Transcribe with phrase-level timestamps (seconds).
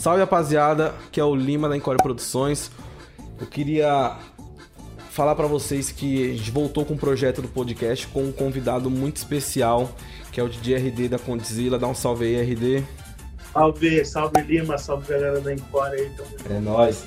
[0.00, 2.70] Salve rapaziada, que é o Lima da Encore Produções.
[3.38, 4.16] Eu queria
[5.10, 8.88] falar para vocês que a gente voltou com um projeto do podcast com um convidado
[8.88, 9.94] muito especial,
[10.32, 11.78] que é o DJ RD da Condzilla.
[11.78, 12.82] Dá um salve aí, RD.
[13.52, 16.10] Salve, salve Lima, salve galera da Encore aí.
[16.48, 17.04] É nóis.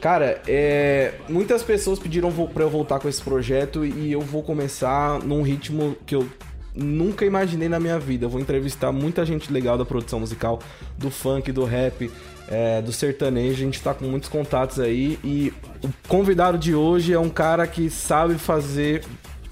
[0.00, 1.14] Cara, é...
[1.28, 5.96] muitas pessoas pediram para eu voltar com esse projeto e eu vou começar num ritmo
[6.06, 6.28] que eu
[6.76, 8.26] nunca imaginei na minha vida.
[8.26, 10.60] Eu vou entrevistar muita gente legal da produção musical,
[10.96, 12.08] do funk, do rap,
[12.48, 13.54] é, do sertanejo.
[13.54, 15.16] A gente tá com muitos contatos aí.
[15.24, 19.04] E o convidado de hoje é um cara que sabe fazer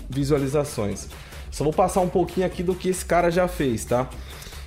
[0.09, 1.09] visualizações.
[1.51, 4.09] Só vou passar um pouquinho aqui do que esse cara já fez, tá?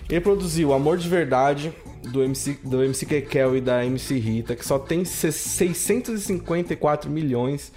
[0.09, 1.73] Ele produziu Amor de Verdade,
[2.11, 7.73] do MC, do MC Kekel e da MC Rita, que só tem 654 milhões.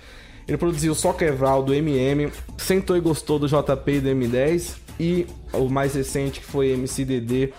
[0.47, 5.27] Ele produziu Só Quebral do MM, Sentou e Gostou do JP e do M10 e
[5.53, 7.53] o mais recente que foi MCDD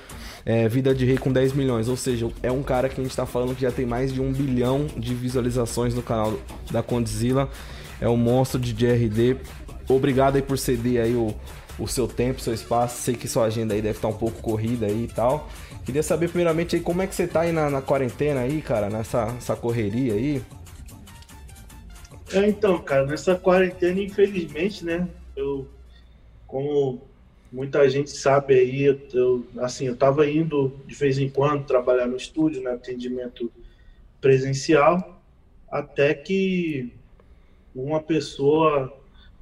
[0.45, 1.87] é, Vida de Rei com 10 milhões.
[1.87, 4.21] Ou seja, é um cara que a gente tá falando que já tem mais de
[4.21, 6.39] um bilhão de visualizações no canal
[6.71, 7.49] da Condzilla.
[7.99, 9.37] É um monstro de DRD.
[9.87, 11.33] Obrigado aí por ceder aí o,
[11.77, 13.01] o seu tempo, seu espaço.
[13.01, 15.49] Sei que sua agenda aí deve estar um pouco corrida aí e tal.
[15.85, 18.89] Queria saber primeiramente aí como é que você tá aí na, na quarentena aí, cara,
[18.89, 20.41] nessa, nessa correria aí.
[22.33, 25.67] É, então, cara, nessa quarentena, infelizmente, né, eu,
[26.47, 27.01] como
[27.51, 32.15] muita gente sabe aí, eu, assim, eu estava indo de vez em quando trabalhar no
[32.15, 33.51] estúdio, né, atendimento
[34.21, 35.19] presencial,
[35.69, 36.89] até que
[37.75, 38.93] uma pessoa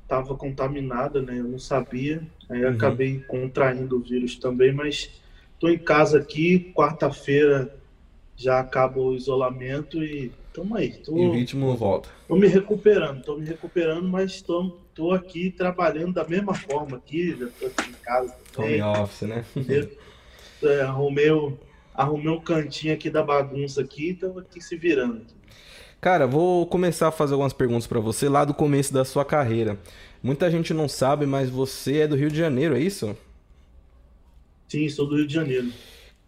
[0.03, 2.71] estava contaminada, né, eu não sabia, aí uhum.
[2.71, 5.11] acabei contraindo o vírus também, mas
[5.53, 7.71] estou em casa aqui, quarta-feira
[8.35, 10.93] já acaba o isolamento e tamo aí.
[10.93, 12.09] Tô, e o ritmo volta.
[12.27, 17.33] Tô me recuperando, tô me recuperando, mas estou tô aqui trabalhando da mesma forma aqui,
[17.39, 18.81] já tô aqui em casa também.
[18.81, 19.45] Home office, né?
[20.61, 21.29] É, arrumei,
[21.95, 25.21] arrumei um cantinho aqui da bagunça aqui, tô aqui se virando.
[26.01, 29.79] Cara, vou começar a fazer algumas perguntas para você lá do começo da sua carreira.
[30.21, 33.15] Muita gente não sabe, mas você é do Rio de Janeiro, é isso?
[34.67, 35.71] Sim, sou do Rio de Janeiro.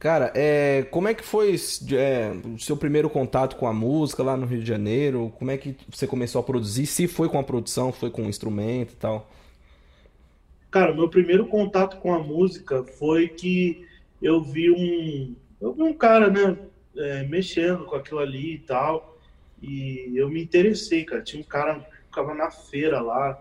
[0.01, 1.55] Cara, é, como é que foi
[1.93, 5.31] é, o seu primeiro contato com a música lá no Rio de Janeiro?
[5.37, 6.87] Como é que você começou a produzir?
[6.87, 9.29] Se foi com a produção, foi com o instrumento e tal?
[10.71, 13.85] Cara, meu primeiro contato com a música foi que
[14.19, 16.57] eu vi um, eu vi um cara, né,
[16.97, 19.15] é, mexendo com aquilo ali e tal,
[19.61, 21.21] e eu me interessei, cara.
[21.21, 23.39] Tinha um cara que ficava na feira lá,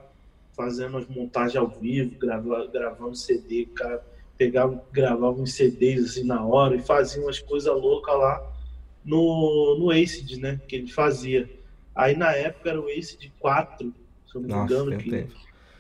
[0.55, 4.11] fazendo as montagens ao vivo, gravando, gravando CD, cara
[4.41, 8.43] pegava, gravava uns CDs assim na hora e fazia umas coisas loucas lá
[9.05, 10.59] no, no Acid, né?
[10.67, 11.51] Que ele fazia.
[11.95, 13.95] Aí na época era o Acid 4,
[14.27, 14.97] se eu não me engano.
[14.97, 15.11] Que...
[15.11, 15.35] Tempo.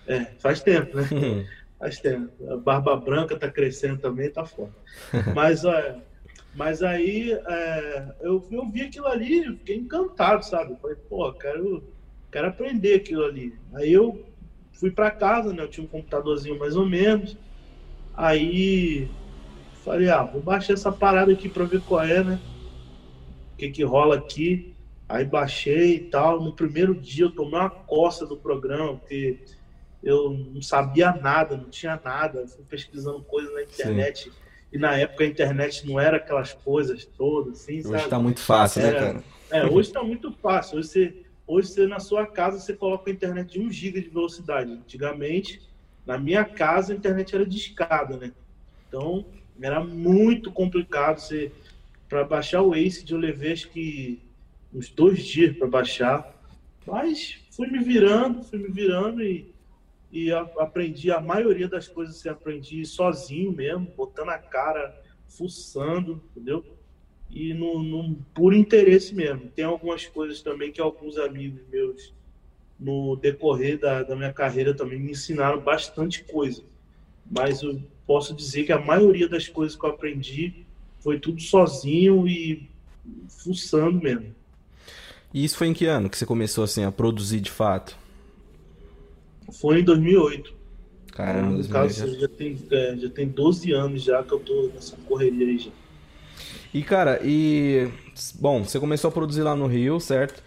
[0.06, 1.08] É, faz tempo, né?
[1.10, 1.46] Uhum.
[1.78, 2.30] Faz tempo.
[2.50, 4.74] A Barba Branca tá crescendo também, tá foda.
[5.34, 5.96] Mas, é,
[6.54, 10.76] mas aí é, eu, eu vi aquilo ali fiquei encantado, sabe?
[10.82, 11.82] Falei, pô, quero,
[12.30, 13.54] quero aprender aquilo ali.
[13.72, 14.22] Aí eu
[14.74, 15.62] fui para casa, né?
[15.62, 17.38] Eu tinha um computadorzinho mais ou menos.
[18.20, 19.08] Aí
[19.82, 22.38] falei, ah, vou baixar essa parada aqui pra ver qual é, né?
[23.54, 24.74] O que que rola aqui.
[25.08, 26.38] Aí baixei e tal.
[26.38, 29.38] No primeiro dia eu tomei uma coça do programa, porque
[30.04, 32.46] eu não sabia nada, não tinha nada.
[32.46, 34.24] Fui pesquisando coisas na internet.
[34.24, 34.36] Sim.
[34.70, 37.96] E na época a internet não era aquelas coisas todas, assim, hoje sabe?
[37.96, 39.24] Hoje tá muito fácil, né, era, né, cara?
[39.50, 40.78] É, hoje tá muito fácil.
[40.78, 44.10] Hoje você, hoje você na sua casa você coloca a internet de 1 GB de
[44.10, 44.70] velocidade.
[44.72, 45.69] Antigamente
[46.10, 48.32] na minha casa a internet era de escada, né?
[48.88, 49.24] Então
[49.62, 51.52] era muito complicado você
[52.08, 54.18] para baixar o Ace eu levei acho que
[54.74, 56.28] uns dois dias para baixar,
[56.84, 59.46] mas fui me virando, fui me virando e,
[60.10, 64.92] e a, aprendi a maioria das coisas que aprendi sozinho mesmo, botando a cara,
[65.28, 66.64] fuçando, entendeu?
[67.30, 69.48] E no, no, por interesse mesmo.
[69.54, 72.12] Tem algumas coisas também que alguns amigos meus
[72.80, 76.62] no decorrer da, da minha carreira também me ensinaram bastante coisa.
[77.30, 80.64] Mas eu posso dizer que a maioria das coisas que eu aprendi
[80.98, 82.68] foi tudo sozinho e
[83.28, 84.34] fuçando mesmo.
[85.32, 87.96] E isso foi em que ano que você começou assim a produzir de fato?
[89.52, 90.54] Foi em 2008.
[91.12, 94.96] Caramba, no caso, já tem, é, já tem 12 anos já que eu tô nessa
[95.06, 95.70] correria aí já.
[96.72, 97.88] E cara, e
[98.36, 100.42] bom, você começou a produzir lá no Rio, certo?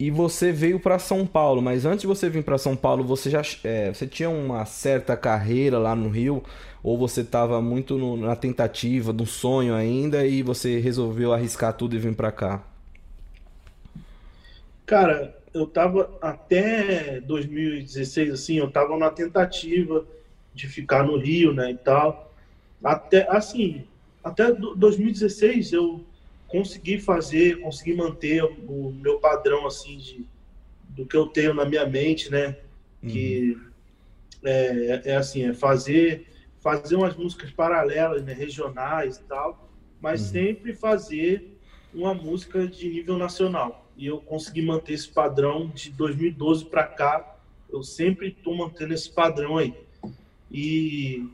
[0.00, 3.28] E você veio para São Paulo, mas antes de você vir para São Paulo, você
[3.28, 6.42] já é, você tinha uma certa carreira lá no Rio
[6.82, 11.94] ou você estava muito no, na tentativa, no sonho ainda e você resolveu arriscar tudo
[11.94, 12.64] e vir para cá?
[14.86, 20.06] Cara, eu tava até 2016 assim, eu tava na tentativa
[20.54, 22.32] de ficar no Rio, né, e tal.
[22.82, 23.84] Até assim,
[24.24, 26.02] até 2016 eu
[26.50, 30.26] consegui fazer, consegui manter o meu padrão assim de
[30.88, 32.56] do que eu tenho na minha mente, né?
[33.00, 33.70] Que uhum.
[34.44, 36.26] é, é, assim, é fazer
[36.58, 40.28] fazer umas músicas paralelas, né, regionais e tal, mas uhum.
[40.28, 41.56] sempre fazer
[41.94, 43.90] uma música de nível nacional.
[43.96, 47.36] E eu consegui manter esse padrão de 2012 para cá.
[47.70, 49.74] Eu sempre estou mantendo esse padrão aí.
[50.50, 51.26] E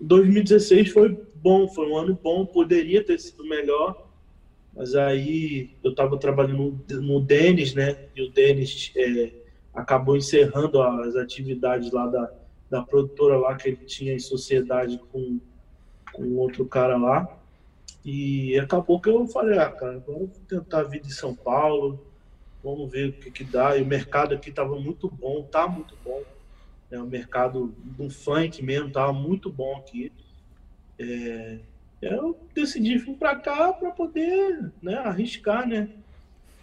[0.00, 4.03] 2016 foi bom, foi um ano bom, poderia ter sido melhor,
[4.76, 7.96] mas aí eu estava trabalhando no, Denis, né?
[8.14, 9.32] E o Denis é,
[9.72, 12.30] acabou encerrando as atividades lá da,
[12.68, 15.38] da produtora lá que ele tinha em sociedade com,
[16.12, 17.28] com outro cara lá.
[18.04, 22.04] E acabou que eu falei, ah, cara, vamos tentar vida em São Paulo,
[22.62, 23.76] vamos ver o que, que dá.
[23.76, 26.22] E o mercado aqui estava muito bom, tá muito bom.
[26.90, 30.12] É, o mercado do funk mesmo estava muito bom aqui.
[30.98, 31.60] É,
[32.06, 35.88] eu decidi vir para cá para poder né, arriscar, né?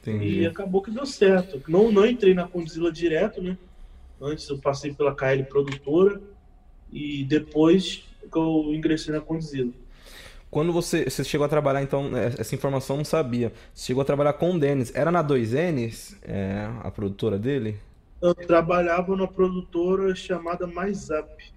[0.02, 0.42] Entendi.
[0.42, 1.62] E acabou que deu certo.
[1.68, 3.58] Não, não entrei na Condzilla direto, né?
[4.20, 6.22] Antes eu passei pela KL Produtora
[6.92, 9.72] e depois que eu ingressei na Condzilla.
[10.50, 13.54] Quando você, você chegou a trabalhar, então, né, essa informação eu não sabia.
[13.74, 14.94] Você chegou a trabalhar com o Denis.
[14.94, 17.80] Era na 2Ns, é, a produtora dele?
[18.22, 21.52] Eu trabalhava numa produtora chamada Mais Up,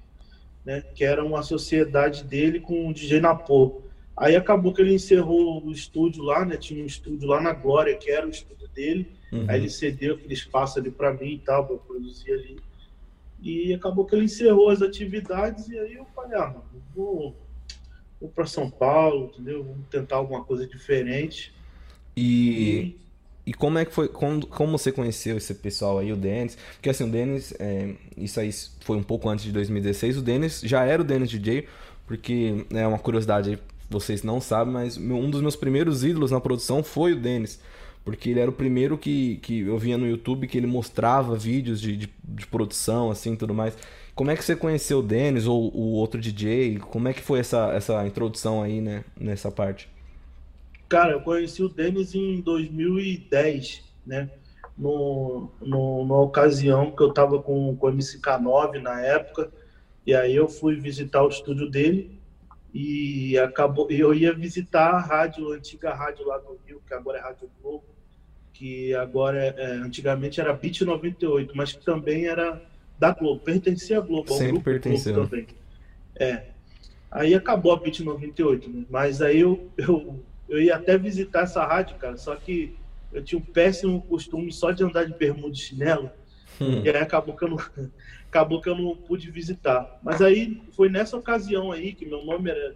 [0.65, 0.83] né?
[0.95, 3.83] Que era uma sociedade dele com o DJ Napô.
[4.17, 6.57] Aí acabou que ele encerrou o estúdio lá, né?
[6.57, 9.11] Tinha um estúdio lá na Glória, que era o estúdio dele.
[9.33, 9.47] Uhum.
[9.49, 12.57] Aí ele cedeu aquele espaço ali para mim e tal, para produzir ali.
[13.43, 16.65] E acabou que ele encerrou as atividades e aí eu falei, ah, mano,
[16.95, 17.37] vou
[18.25, 19.63] vou para São Paulo, entendeu?
[19.63, 21.53] Vamos tentar alguma coisa diferente.
[22.17, 22.97] E, e,
[23.47, 26.57] e como é que foi, como, como você conheceu esse pessoal aí, o Denis?
[26.75, 28.51] Porque assim, o Denis, é, isso aí
[28.81, 31.67] foi um pouco antes de 2016, o Denis já era o Denis DJ,
[32.07, 33.59] porque é uma curiosidade,
[33.91, 37.61] vocês não sabem, mas um dos meus primeiros ídolos na produção foi o Denis.
[38.03, 41.81] Porque ele era o primeiro que, que eu via no YouTube que ele mostrava vídeos
[41.81, 43.75] de, de, de produção, assim, tudo mais.
[44.15, 46.79] Como é que você conheceu o Denis ou o outro DJ?
[46.79, 49.89] Como é que foi essa, essa introdução aí, né, nessa parte?
[50.95, 54.31] Cara, eu conheci o Denis em 2010, né?
[54.79, 59.51] No, no, numa ocasião que eu tava com, com o MCK9 na época,
[60.07, 62.17] e aí eu fui visitar o estúdio dele
[62.73, 67.19] e acabou eu ia visitar a rádio, a antiga rádio lá do Rio, que agora
[67.19, 67.87] é Rádio Globo,
[68.53, 72.63] que agora é, é antigamente era Beat 98, mas que também era
[73.01, 75.15] da Globo, pertencia à Globo, ao Sempre pertenceu.
[75.15, 75.49] Globo também.
[76.15, 76.55] É.
[77.11, 78.85] Aí acabou a Pit 98, né?
[78.89, 82.77] Mas aí eu, eu, eu ia até visitar essa rádio, cara, só que
[83.13, 86.11] eu tinha um péssimo costume só de andar de bermuda e chinelo.
[86.61, 86.83] Hum.
[86.85, 87.59] E aí acabou que, eu não,
[88.29, 90.01] acabou que eu não pude visitar.
[90.03, 92.75] Mas aí foi nessa ocasião aí que meu nome era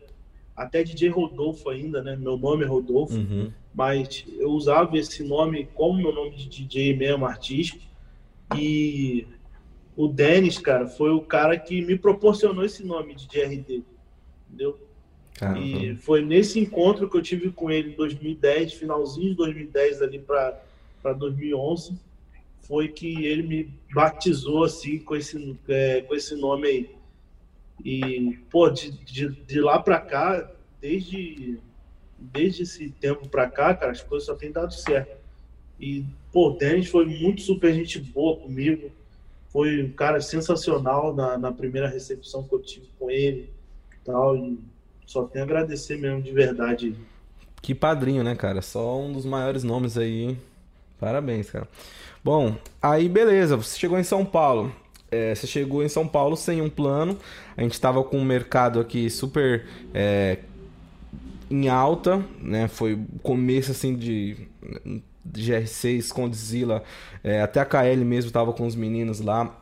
[0.56, 2.16] até DJ Rodolfo ainda, né?
[2.16, 3.52] Meu nome é Rodolfo, uhum.
[3.74, 7.82] mas eu usava esse nome como meu nome de DJ mesmo, artístico.
[8.56, 9.26] E
[9.96, 13.82] o Denis, cara, foi o cara que me proporcionou esse nome de DRD,
[14.48, 14.78] entendeu?
[15.38, 15.60] Caramba.
[15.60, 20.18] E foi nesse encontro que eu tive com ele em 2010, finalzinho de 2010 ali
[20.18, 21.96] para 2011,
[22.62, 26.90] foi que ele me batizou assim com esse, é, com esse nome aí.
[27.84, 31.58] E, pô, de, de, de lá para cá, desde,
[32.18, 35.16] desde esse tempo para cá, cara, as coisas só têm dado certo.
[35.78, 38.90] E, pô, o Denis foi muito super gente boa comigo
[39.50, 43.50] foi um cara sensacional na, na primeira recepção que eu tive com ele
[44.04, 44.58] tal, e
[45.08, 46.94] só tenho a agradecer mesmo de verdade.
[47.62, 48.60] Que padrinho, né, cara?
[48.60, 50.36] Só um dos maiores nomes aí.
[51.00, 51.66] Parabéns, cara.
[52.22, 54.70] Bom, aí beleza, você chegou em São Paulo.
[55.10, 57.18] É, você chegou em São Paulo sem um plano.
[57.56, 60.40] A gente tava com o mercado aqui super é,
[61.50, 62.68] em alta, né?
[62.68, 64.36] Foi começo assim de
[65.26, 66.82] GR6, Condzilla,
[67.24, 69.58] é, até a KL mesmo tava com os meninos lá.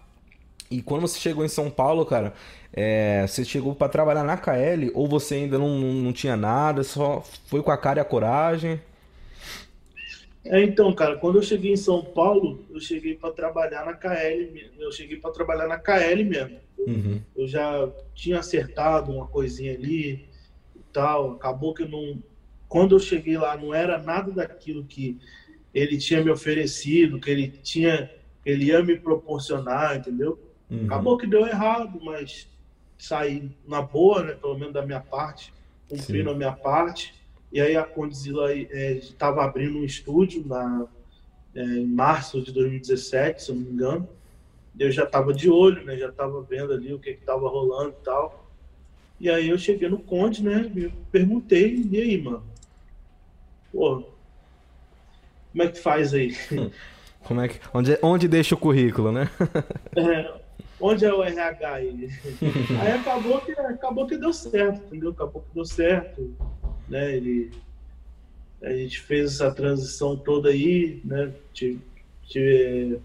[0.68, 2.34] E quando você chegou em São Paulo, cara,
[2.76, 6.84] é, você chegou para trabalhar na KL ou você ainda não, não, não, tinha nada,
[6.84, 8.78] só foi com a cara e a coragem?
[10.44, 14.70] É, então, cara, quando eu cheguei em São Paulo, eu cheguei para trabalhar na KL,
[14.78, 16.58] eu cheguei para trabalhar na KL mesmo.
[16.78, 17.20] Uhum.
[17.34, 20.26] Eu já tinha acertado uma coisinha ali
[20.76, 22.22] e tal, acabou que não
[22.68, 25.18] quando eu cheguei lá não era nada daquilo que
[25.72, 28.10] ele tinha me oferecido, que ele tinha,
[28.44, 30.38] ele ia me proporcionar, entendeu?
[30.70, 30.84] Uhum.
[30.84, 32.48] Acabou que deu errado, mas
[32.98, 34.32] saí na boa, né?
[34.32, 35.52] Pelo menos da minha parte,
[35.88, 36.34] cumprindo Sim.
[36.34, 37.14] a minha parte.
[37.52, 40.86] E aí a Condzilla estava é, abrindo um estúdio na,
[41.54, 44.08] é, em março de 2017, se eu não me engano.
[44.78, 45.96] Eu já estava de olho, né?
[45.96, 48.50] Já estava vendo ali o que estava rolando e tal.
[49.18, 50.70] E aí eu cheguei no Conde, né?
[50.74, 52.44] Me perguntei, e aí, mano?
[53.76, 54.02] pô,
[55.52, 56.34] como é que faz aí?
[57.22, 59.28] Como é que, onde, onde deixa o currículo, né?
[59.96, 60.32] é,
[60.80, 62.08] onde é o RH aí?
[62.80, 65.10] aí acabou que, acabou que deu certo, entendeu?
[65.10, 66.34] Acabou que deu certo,
[66.88, 67.16] né?
[67.16, 67.50] Ele,
[68.62, 71.32] a gente fez essa transição toda aí, né?
[71.52, 71.80] Tive,
[72.28, 73.00] tive,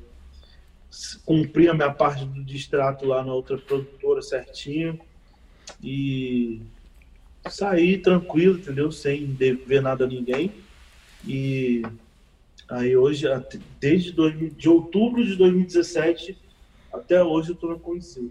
[1.25, 4.99] cumpri a minha parte do distrato lá na outra produtora certinho
[5.83, 6.61] e
[7.49, 8.91] saí tranquilo, entendeu?
[8.91, 10.51] Sem dever nada a ninguém.
[11.25, 11.83] E
[12.69, 13.25] aí hoje,
[13.79, 14.13] desde
[14.51, 16.37] de outubro de 2017
[16.93, 18.29] até hoje eu tô na Condizila.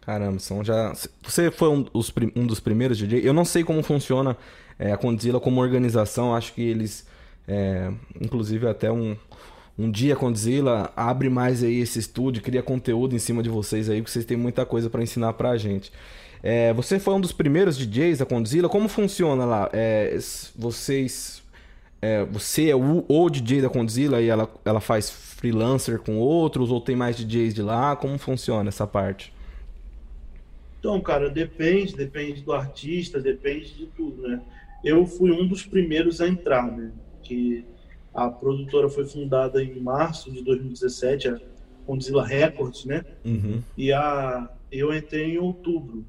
[0.00, 0.92] Caramba, são já.
[1.22, 3.20] Você foi um, os, um dos primeiros DJ?
[3.22, 4.36] Eu não sei como funciona
[4.78, 7.06] é, a Condzilla como organização, acho que eles.
[7.46, 9.16] É, inclusive até um,
[9.78, 13.88] um dia a Condzilla abre mais aí esse estúdio, cria conteúdo em cima de vocês
[13.88, 15.92] aí, porque vocês têm muita coisa para ensinar pra gente.
[16.42, 19.68] É, você foi um dos primeiros DJs da Condzilla, como funciona lá?
[19.72, 20.16] É,
[20.56, 21.42] vocês.
[22.00, 26.70] É, você é o, o, DJ da Condzilla e ela, ela faz freelancer com outros,
[26.70, 27.96] ou tem mais DJs de lá?
[27.96, 29.32] Como funciona essa parte?
[30.78, 34.40] Então, cara, depende, depende do artista, depende de tudo, né?
[34.84, 36.92] Eu fui um dos primeiros a entrar, né?
[37.22, 37.64] Que
[38.14, 41.40] a produtora foi fundada em março de 2017, a
[41.84, 43.04] Condzilla Records, né?
[43.24, 43.60] Uhum.
[43.76, 46.04] E a, eu entrei em outubro,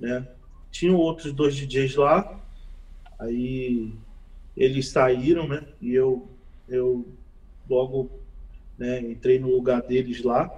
[0.00, 0.26] né?
[0.70, 2.40] Tinham outros dois DJs lá,
[3.18, 3.92] aí
[4.58, 5.62] eles saíram, né?
[5.80, 6.28] E eu,
[6.68, 7.06] eu
[7.70, 8.10] logo
[8.76, 10.50] né, entrei no lugar deles lá.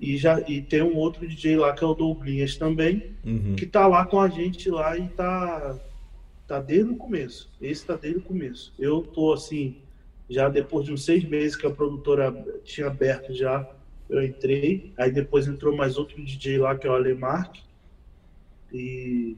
[0.00, 3.54] E, já, e tem um outro DJ lá que é o Douglas também, uhum.
[3.54, 5.78] que tá lá com a gente lá e tá,
[6.48, 7.52] tá desde o começo.
[7.60, 8.72] Esse tá desde o começo.
[8.78, 9.76] Eu tô assim,
[10.28, 12.32] já depois de uns seis meses que a produtora
[12.64, 13.68] tinha aberto já,
[14.08, 14.92] eu entrei.
[14.96, 17.58] Aí depois entrou mais outro DJ lá que é o Alemark.
[18.72, 19.36] E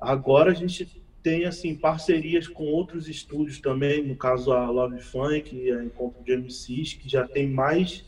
[0.00, 0.88] agora a gente
[1.26, 6.36] tem assim parcerias com outros estúdios também, no caso a Love Funk, a Encontro de
[6.36, 8.04] MCs, que já tem mais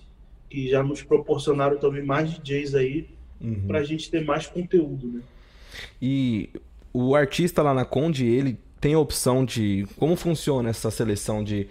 [0.48, 3.08] que já nos proporcionaram também mais DJs aí
[3.40, 3.64] uhum.
[3.66, 5.20] para a gente ter mais conteúdo, né?
[6.00, 6.48] E
[6.92, 11.66] o artista lá na Conde, ele tem a opção de como funciona essa seleção de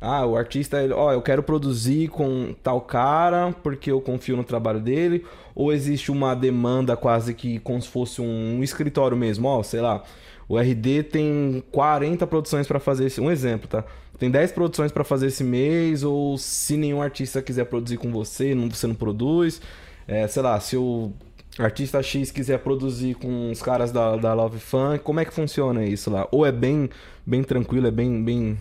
[0.00, 4.44] ah, o artista, ó, oh, eu quero produzir com tal cara porque eu confio no
[4.44, 9.48] trabalho dele, ou existe uma demanda quase que como se fosse um, um escritório mesmo,
[9.48, 10.04] ó, oh, sei lá,
[10.52, 13.82] o RD tem 40 produções para fazer esse, um exemplo, tá?
[14.18, 18.54] tem 10 produções para fazer esse mês, ou se nenhum artista quiser produzir com você,
[18.54, 19.62] não, você não produz.
[20.06, 21.10] É, sei lá, se o
[21.58, 25.86] artista X quiser produzir com os caras da, da Love Funk, como é que funciona
[25.86, 26.28] isso lá?
[26.30, 26.90] Ou é bem,
[27.24, 28.58] bem tranquilo, é bem, bem,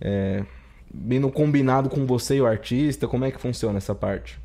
[0.00, 0.44] é,
[0.88, 3.08] bem no combinado com você e o artista?
[3.08, 4.38] Como é que funciona essa parte?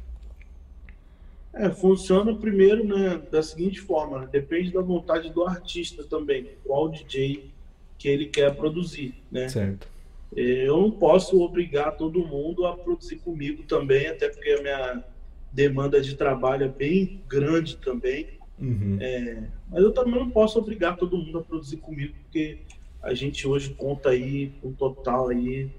[1.60, 4.30] É, funciona primeiro né, da seguinte forma, né?
[4.32, 7.52] depende da vontade do artista também, qual DJ
[7.98, 9.50] que ele quer produzir, né?
[9.50, 9.86] Certo.
[10.34, 15.04] Eu não posso obrigar todo mundo a produzir comigo também, até porque a minha
[15.52, 18.28] demanda de trabalho é bem grande também.
[18.58, 18.98] Uhum.
[19.02, 22.60] É, mas eu também não posso obrigar todo mundo a produzir comigo, porque
[23.02, 25.70] a gente hoje conta aí um total aí,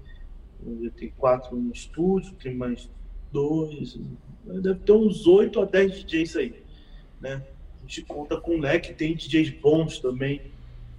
[0.95, 2.87] tem quatro no estúdio, tem mais
[3.31, 3.97] dois,
[4.45, 6.55] deve ter uns oito a dez DJs aí,
[7.19, 7.43] né?
[7.79, 10.41] A gente conta com um leque, tem DJs bons também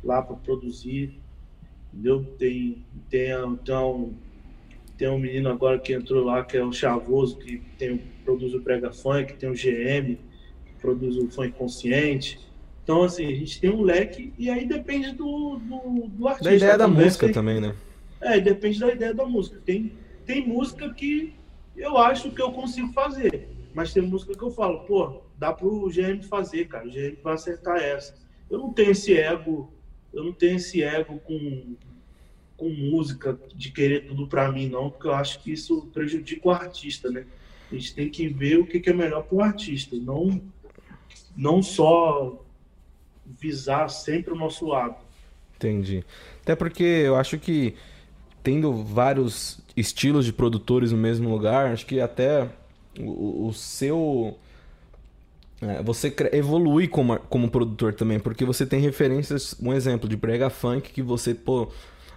[0.02, 1.22] lá para produzir
[1.92, 2.24] entendeu?
[2.38, 4.14] Tem, tem, um,
[4.96, 8.60] tem um menino agora que entrou lá, que é o Chavoso, que tem, produz o
[8.60, 10.16] Brega Funk, tem o GM,
[10.64, 12.40] que produz o Funk Consciente.
[12.82, 16.50] Então, assim, a gente tem um leque e aí depende do, do, do artista.
[16.50, 17.76] Da ideia da música tem, também, né?
[18.20, 19.60] É, depende da ideia da música.
[19.64, 19.92] Tem,
[20.26, 21.34] tem música que
[21.76, 25.88] eu acho que eu consigo fazer, mas tem música que eu falo, pô, dá pro
[25.88, 28.14] GM fazer, cara, o GM vai acertar essa.
[28.50, 29.72] Eu não tenho esse ego
[30.12, 31.74] eu não tenho esse ego com,
[32.56, 36.50] com música de querer tudo para mim, não, porque eu acho que isso prejudica o
[36.50, 37.24] artista, né?
[37.70, 40.42] A gente tem que ver o que, que é melhor para o artista, não,
[41.34, 42.44] não só
[43.24, 44.96] visar sempre o nosso lado.
[45.56, 46.04] Entendi.
[46.42, 47.74] Até porque eu acho que
[48.42, 52.48] tendo vários estilos de produtores no mesmo lugar, acho que até
[52.98, 54.36] o, o seu
[55.60, 60.50] é, você evolui como, como produtor também, porque você tem referências, um exemplo de brega
[60.50, 61.68] funk que você, pô,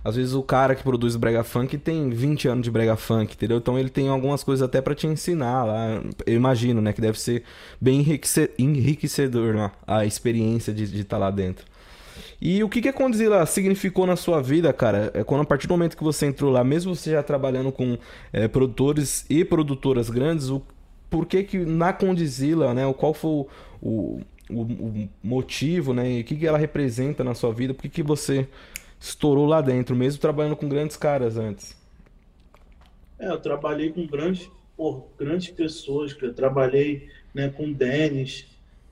[0.03, 3.58] às vezes o cara que produz brega funk tem 20 anos de brega funk, entendeu?
[3.58, 6.01] Então ele tem algumas coisas até para te ensinar lá.
[6.25, 7.44] Eu imagino, né, que deve ser
[7.79, 8.05] bem
[8.58, 11.65] enriquecedor né, a experiência de estar tá lá dentro.
[12.48, 15.10] E o que, que a Condzilla significou na sua vida, cara?
[15.16, 17.98] É quando a partir do momento que você entrou lá, mesmo você já trabalhando com
[18.32, 20.62] é, produtores e produtoras grandes, o,
[21.10, 23.48] por que que na Condizila, né, qual foi o,
[23.82, 24.22] o,
[24.52, 28.04] o motivo, né, e o que que ela representa na sua vida, por que que
[28.04, 28.48] você
[29.00, 31.75] estourou lá dentro, mesmo trabalhando com grandes caras antes.
[33.18, 38.46] É, eu trabalhei com grandes, por, grandes pessoas, eu trabalhei né, com Denis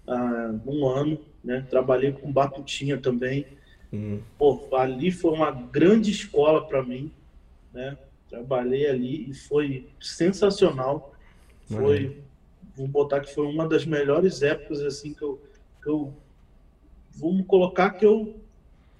[0.07, 1.65] há um ano, né?
[1.69, 3.45] Trabalhei com Batutinha também.
[3.91, 4.19] Hum.
[4.37, 7.11] Pô, ali foi uma grande escola para mim,
[7.73, 7.97] né?
[8.29, 11.11] Trabalhei ali e foi sensacional.
[11.65, 12.15] Foi,
[12.75, 15.39] vou botar que foi uma das melhores épocas assim que eu,
[15.81, 16.13] que eu
[17.15, 18.33] vamos colocar que eu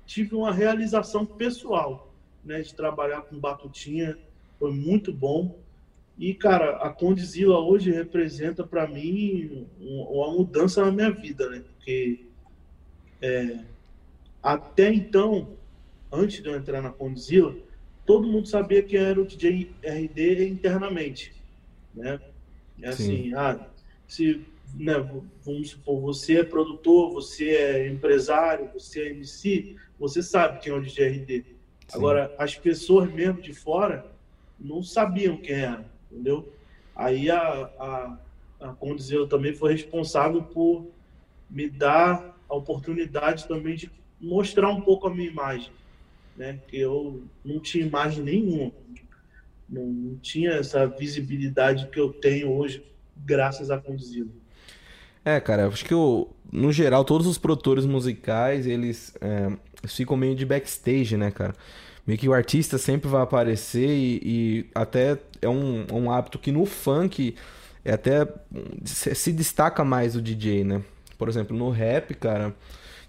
[0.06, 2.08] tive uma realização pessoal,
[2.44, 4.18] né, de trabalhar com Batutinha,
[4.60, 5.56] foi muito bom.
[6.18, 11.64] E, cara, a Condizila hoje representa para mim uma mudança na minha vida, né?
[11.68, 12.20] Porque
[13.24, 13.60] é,
[14.42, 15.54] até então,
[16.12, 17.56] antes de eu entrar na Condizila,
[18.06, 21.34] todo mundo sabia que era o DJ RD internamente,
[21.96, 22.20] né?
[22.82, 23.34] É assim, Sim.
[23.34, 23.66] ah,
[24.06, 24.96] se, né,
[25.42, 30.76] vamos supor, você é produtor, você é empresário, você é MC, você sabe quem é
[30.76, 31.44] o DJ RD.
[31.44, 31.46] Sim.
[31.94, 34.06] Agora, as pessoas mesmo de fora
[34.60, 36.54] não sabiam quem era entendeu?
[36.94, 37.40] Aí a,
[37.80, 38.18] a,
[38.60, 40.88] a também foi responsável por
[41.50, 45.72] me dar a oportunidade também de mostrar um pouco a minha imagem,
[46.38, 46.60] né?
[46.68, 48.72] Que eu não tinha imagem nenhuma,
[49.70, 52.84] não, não tinha essa visibilidade que eu tenho hoje,
[53.18, 54.30] graças a Condizila.
[55.26, 59.52] É, cara, acho que eu, no geral todos os produtores musicais eles é,
[59.88, 61.56] ficam meio de backstage, né, cara?
[62.06, 66.52] meio que o artista sempre vai aparecer e, e até é um, um hábito que
[66.52, 67.36] no funk
[67.84, 68.28] é até
[68.84, 70.82] se destaca mais o DJ, né?
[71.24, 72.54] Por exemplo, no rap, cara,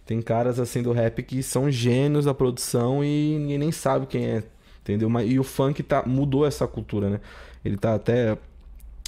[0.06, 4.24] tem caras assim do rap que são gênios da produção e ninguém nem sabe quem
[4.24, 4.44] é,
[4.80, 5.10] entendeu?
[5.22, 7.20] E o funk tá, mudou essa cultura, né?
[7.64, 8.38] Ele tá até.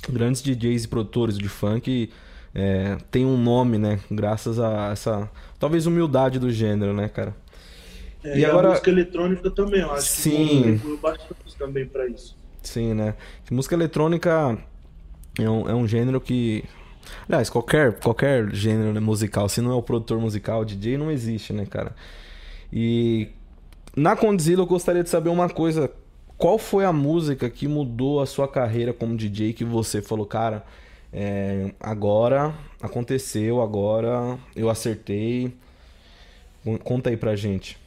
[0.08, 2.10] Grandes DJs e produtores de funk
[2.52, 4.00] é, tem um nome, né?
[4.11, 5.31] Graças a essa.
[5.57, 7.33] Talvez humildade do gênero, né, cara?
[8.24, 8.66] É, e, e agora...
[8.66, 10.81] a música eletrônica também, eu acho Sim.
[10.83, 12.37] que bastante também para isso.
[12.61, 13.14] Sim, né?
[13.52, 14.59] música eletrônica
[15.38, 16.64] é um, é um gênero que.
[17.29, 21.53] Aliás, qualquer, qualquer gênero musical, se não é o produtor musical, o DJ, não existe,
[21.53, 21.95] né, cara?
[22.73, 23.29] E
[23.97, 25.90] na Condzilla eu gostaria de saber uma coisa.
[26.37, 30.64] Qual foi a música que mudou a sua carreira como DJ que você falou, cara,
[31.12, 35.53] é, agora aconteceu, agora eu acertei.
[36.85, 37.79] Conta aí pra gente.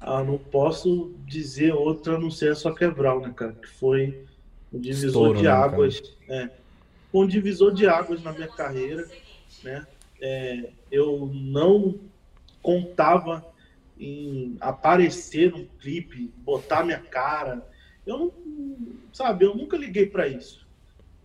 [0.00, 3.52] Ah, não posso dizer outra a não ser a só Quebral, né, cara?
[3.52, 4.24] Que foi
[4.72, 6.02] um divisor Estouro, de né, águas.
[6.28, 6.50] É,
[7.12, 9.08] um divisor de águas na minha carreira,
[9.62, 9.86] né?
[10.20, 11.98] É, eu não
[12.62, 13.44] contava
[13.98, 17.66] em aparecer num clipe, botar minha cara.
[18.06, 18.32] Eu não,
[19.12, 20.66] sabe, eu nunca liguei para isso.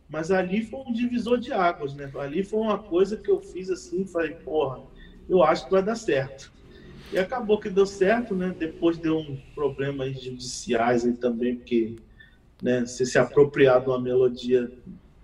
[0.09, 2.11] Mas ali foi um divisor de águas, né?
[2.15, 4.81] Ali foi uma coisa que eu fiz assim, falei, porra,
[5.27, 6.53] eu acho que vai dar certo.
[7.11, 8.53] E acabou que deu certo, né?
[8.57, 11.95] Depois deu uns problemas judiciais aí também, porque
[12.61, 14.71] né, se se apropriar de uma melodia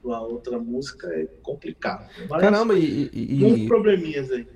[0.04, 2.10] uma outra música é complicado.
[2.30, 3.10] Mas, Caramba, e.
[3.14, 3.44] e...
[3.46, 4.48] Uns probleminhas aí.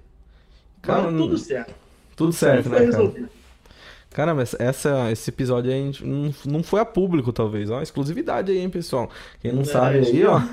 [0.86, 1.76] Mas tudo certo.
[2.16, 3.30] Tudo, certo, né, cara?
[4.12, 7.70] Caramba, essa, esse episódio aí não, não foi a público, talvez.
[7.70, 9.10] Ó, exclusividade aí, hein, pessoal?
[9.42, 10.40] Quem não é, sabe aí, ó.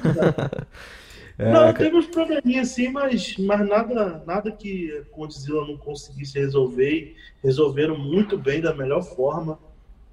[1.38, 6.38] É, não, teve uns probleminhas sim, mas, mas nada, nada que a Condzilla não conseguisse
[6.38, 7.16] resolver.
[7.42, 9.58] Resolveram muito bem, da melhor forma.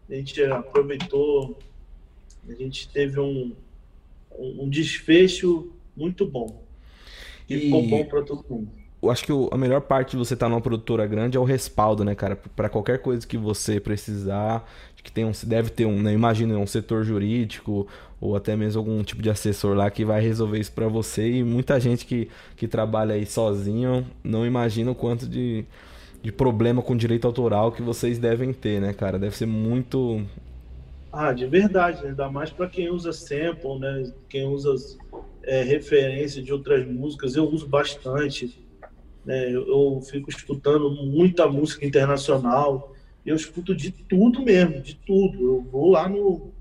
[0.09, 1.59] A gente aproveitou,
[2.47, 3.53] a gente teve um,
[4.39, 6.63] um desfecho muito bom.
[7.49, 8.69] E, e ficou bom para todo mundo.
[9.01, 11.45] Eu acho que a melhor parte de você estar tá numa produtora grande é o
[11.45, 12.35] respaldo, né, cara?
[12.35, 14.69] Para qualquer coisa que você precisar,
[15.01, 17.87] que tem um, deve ter um, né, imagina, um setor jurídico
[18.19, 21.43] ou até mesmo algum tipo de assessor lá que vai resolver isso para você e
[21.43, 25.63] muita gente que, que trabalha aí sozinho não imagina o quanto de,
[26.21, 29.17] de problema com direito autoral que vocês devem ter, né, cara?
[29.17, 30.21] Deve ser muito
[31.11, 32.09] ah, de verdade, né?
[32.09, 34.11] ainda mais para quem usa sample, né?
[34.29, 34.75] Quem usa
[35.43, 38.65] é, referência de outras músicas, eu uso bastante.
[39.25, 39.47] Né?
[39.47, 42.95] Eu, eu fico escutando muita música internacional
[43.29, 45.43] eu escuto de tudo mesmo, de tudo.
[45.43, 46.51] Eu vou lá no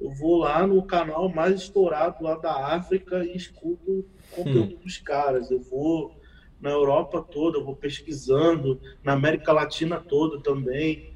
[0.00, 4.78] eu vou lá no canal mais estourado lá da África e escuto conteúdo hum.
[4.84, 5.50] dos caras.
[5.50, 6.14] Eu vou
[6.60, 11.14] na Europa toda, eu vou pesquisando, na América Latina toda também.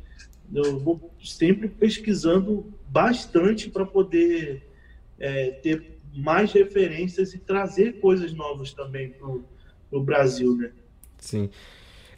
[0.54, 4.62] Eu vou sempre pesquisando bastante para poder
[5.18, 9.28] é, ter mais referências e trazer coisas novas também para
[9.98, 10.70] o Brasil, né?
[11.18, 11.48] Sim.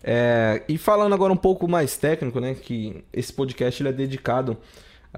[0.02, 2.54] É, e falando agora um pouco mais técnico, né?
[2.54, 4.56] Que esse podcast ele é dedicado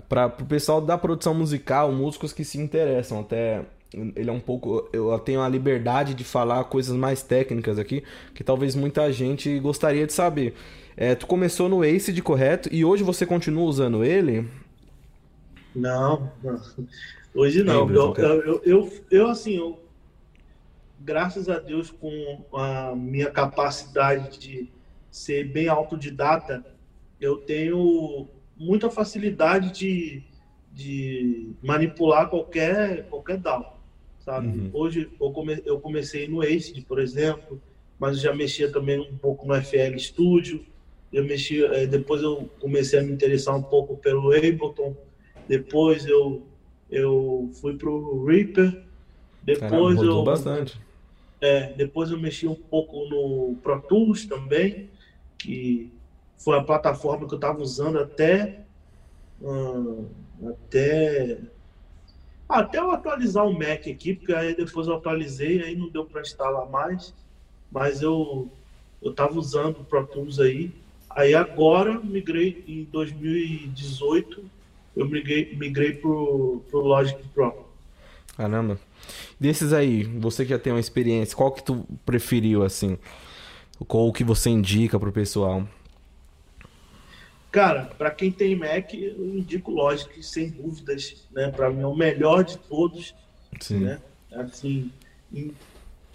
[0.09, 3.21] para o pessoal da produção musical, músicos que se interessam.
[3.21, 4.88] Até ele é um pouco.
[4.92, 10.07] Eu tenho a liberdade de falar coisas mais técnicas aqui, que talvez muita gente gostaria
[10.07, 10.55] de saber.
[10.97, 14.49] É, tu começou no Ace de correto e hoje você continua usando ele?
[15.75, 16.63] Não, não.
[17.35, 17.91] hoje não.
[17.91, 19.79] Eu, eu, eu, eu, eu, assim, eu,
[20.99, 24.71] graças a Deus, com a minha capacidade de
[25.11, 26.65] ser bem autodidata,
[27.21, 30.23] eu tenho muita facilidade de,
[30.73, 33.79] de manipular qualquer, qualquer DAO,
[34.19, 34.47] sabe?
[34.47, 34.71] Uhum.
[34.73, 37.61] Hoje eu, come, eu comecei no ACID, por exemplo,
[37.99, 40.65] mas já mexia também um pouco no FL Studio,
[41.16, 44.94] eu mexi, eh, depois eu comecei a me interessar um pouco pelo Ableton,
[45.48, 46.46] depois eu,
[46.90, 48.83] eu fui pro Reaper,
[49.42, 50.22] depois Caramba, eu...
[50.24, 50.81] bastante.
[51.40, 54.90] É, depois eu mexi um pouco no Pro Tools também,
[55.38, 55.90] que
[56.37, 58.55] foi a plataforma que eu estava usando até
[59.40, 60.07] hum,
[60.46, 61.38] até
[62.48, 66.20] até eu atualizar o Mac aqui, porque aí depois eu atualizei, aí não deu para
[66.20, 67.14] instalar mais,
[67.70, 68.50] mas eu
[69.00, 70.72] eu estava usando o Pro Tools aí.
[71.16, 74.44] Aí agora migrei em 2018,
[74.94, 77.66] eu migrei migrei pro, pro Logic Pro.
[78.37, 78.79] Caramba.
[79.40, 82.98] Desses aí, você que já tem uma experiência, qual que tu preferiu assim?
[83.88, 85.66] Qual que você indica pro pessoal?
[87.50, 91.50] Cara, para quem tem Mac, eu indico Logic, sem dúvidas, né?
[91.50, 93.14] Para mim é o melhor de todos,
[93.59, 93.81] Sim.
[93.81, 93.98] né?
[94.33, 94.92] Assim,
[95.33, 95.50] em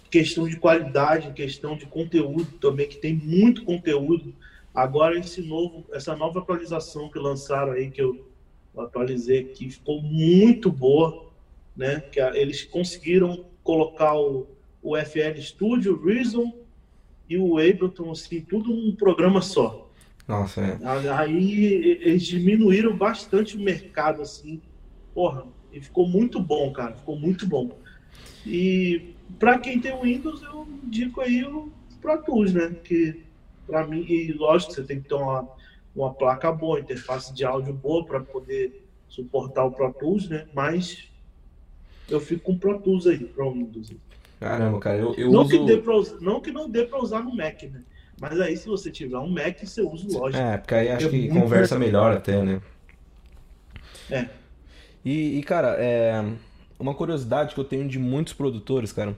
[0.08, 4.32] questão de qualidade, em questão de conteúdo também, que tem muito conteúdo.
[4.74, 8.26] Agora esse novo, essa nova atualização que lançaram aí que eu
[8.76, 11.30] atualizei aqui ficou muito boa,
[11.76, 12.00] né?
[12.00, 14.46] Que eles conseguiram colocar o,
[14.82, 16.52] o FL Studio, Reason
[17.28, 19.90] e o Ableton, assim, tudo num programa só.
[20.26, 20.78] Nossa, é.
[21.16, 24.60] Aí eles diminuíram bastante o mercado, assim.
[25.14, 26.94] Porra, e ficou muito bom, cara.
[26.94, 27.70] Ficou muito bom.
[28.46, 32.74] E para quem tem o Windows, eu indico aí o Pro Tools, né?
[32.82, 33.22] Que
[33.66, 35.48] para mim, e lógico, você tem que ter uma,
[35.94, 40.46] uma placa boa, interface de áudio boa para poder suportar o Pro Tools, né?
[40.54, 41.08] Mas
[42.08, 43.92] eu fico com o Pro Tools aí para o Windows.
[44.40, 45.50] Caramba, cara, eu, eu não uso...
[45.50, 47.82] Que dê pra, não que não dê para usar no Mac, né?
[48.20, 50.40] Mas aí, se você tiver um Mac, você usa o Logic.
[50.40, 52.60] É, porque aí acho que conversa melhor até, né?
[54.10, 54.28] É.
[55.04, 56.24] E, e, cara, é
[56.78, 59.16] uma curiosidade que eu tenho de muitos produtores, cara.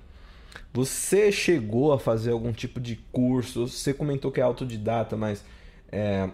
[0.73, 3.69] Você chegou a fazer algum tipo de curso?
[3.69, 5.45] Você comentou que é autodidata, mas
[5.91, 6.29] é,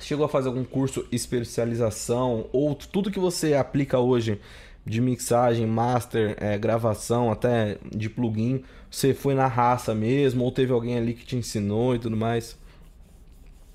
[0.00, 4.40] chegou a fazer algum curso especialização ou tudo que você aplica hoje
[4.84, 10.72] de mixagem, master, é, gravação, até de plugin, você foi na raça mesmo ou teve
[10.72, 12.56] alguém ali que te ensinou e tudo mais?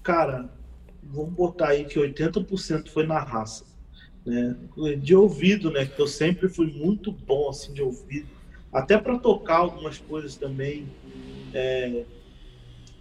[0.01, 0.49] Cara,
[1.03, 3.65] vamos botar aí que 80% foi na raça,
[4.25, 4.55] né?
[5.01, 5.85] De ouvido, né?
[5.85, 8.27] Que eu sempre fui muito bom assim de ouvido,
[8.73, 10.87] até para tocar algumas coisas também.
[11.53, 12.03] É,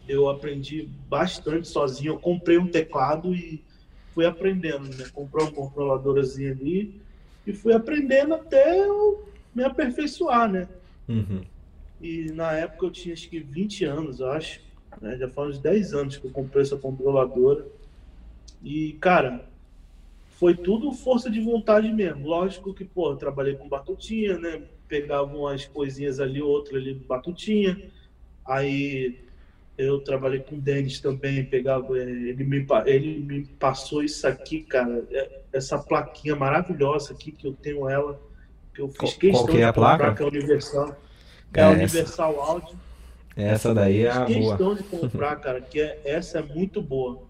[0.06, 2.12] eu aprendi bastante sozinho.
[2.12, 3.64] Eu comprei um teclado e
[4.14, 5.06] fui aprendendo, né?
[5.12, 7.00] Comprei um controladorazinho ali
[7.46, 10.68] e fui aprendendo até eu me aperfeiçoar, né?
[11.08, 11.42] Uhum.
[12.00, 14.60] E na época eu tinha acho que 20 anos, eu acho.
[15.00, 15.16] Né?
[15.16, 17.64] Já faz uns 10 anos que eu comprei essa controladora.
[18.62, 19.48] E, cara,
[20.28, 22.26] foi tudo força de vontade mesmo.
[22.26, 24.62] Lógico que, pô, eu trabalhei com batutinha, né?
[24.92, 27.80] Pegava umas coisinhas ali, outra ali do batutinha.
[28.46, 29.18] Aí
[29.78, 34.60] eu trabalhei com o Denis também, pegava, é, ele me, ele me passou isso aqui,
[34.64, 38.20] cara, é, essa plaquinha maravilhosa aqui, que eu tenho ela,
[38.74, 40.10] que eu fiz questão que é a placa?
[40.10, 40.96] comprar, que é Universal.
[41.54, 42.40] É, é a Universal.
[42.42, 42.78] Audio.
[43.34, 44.26] Essa daí é a boa.
[44.26, 47.22] questão de comprar, cara, que é, essa é muito boa.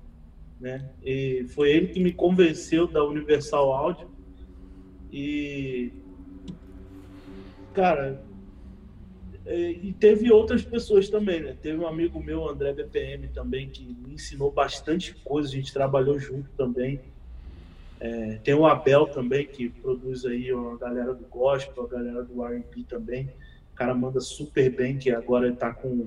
[0.61, 0.85] Né?
[1.05, 4.11] E foi ele que me convenceu da Universal Audio.
[5.13, 5.93] E,
[7.73, 8.23] cara,
[9.45, 11.57] é, e teve outras pessoas também, né?
[11.61, 16.19] Teve um amigo meu, André BPM, também, que me ensinou bastante coisa, a gente trabalhou
[16.19, 17.01] junto também.
[17.99, 22.45] É, tem o Abel também, que produz aí a galera do gospel, a galera do
[22.45, 23.31] R&B também.
[23.73, 26.07] O cara manda super bem, que agora ele tá com,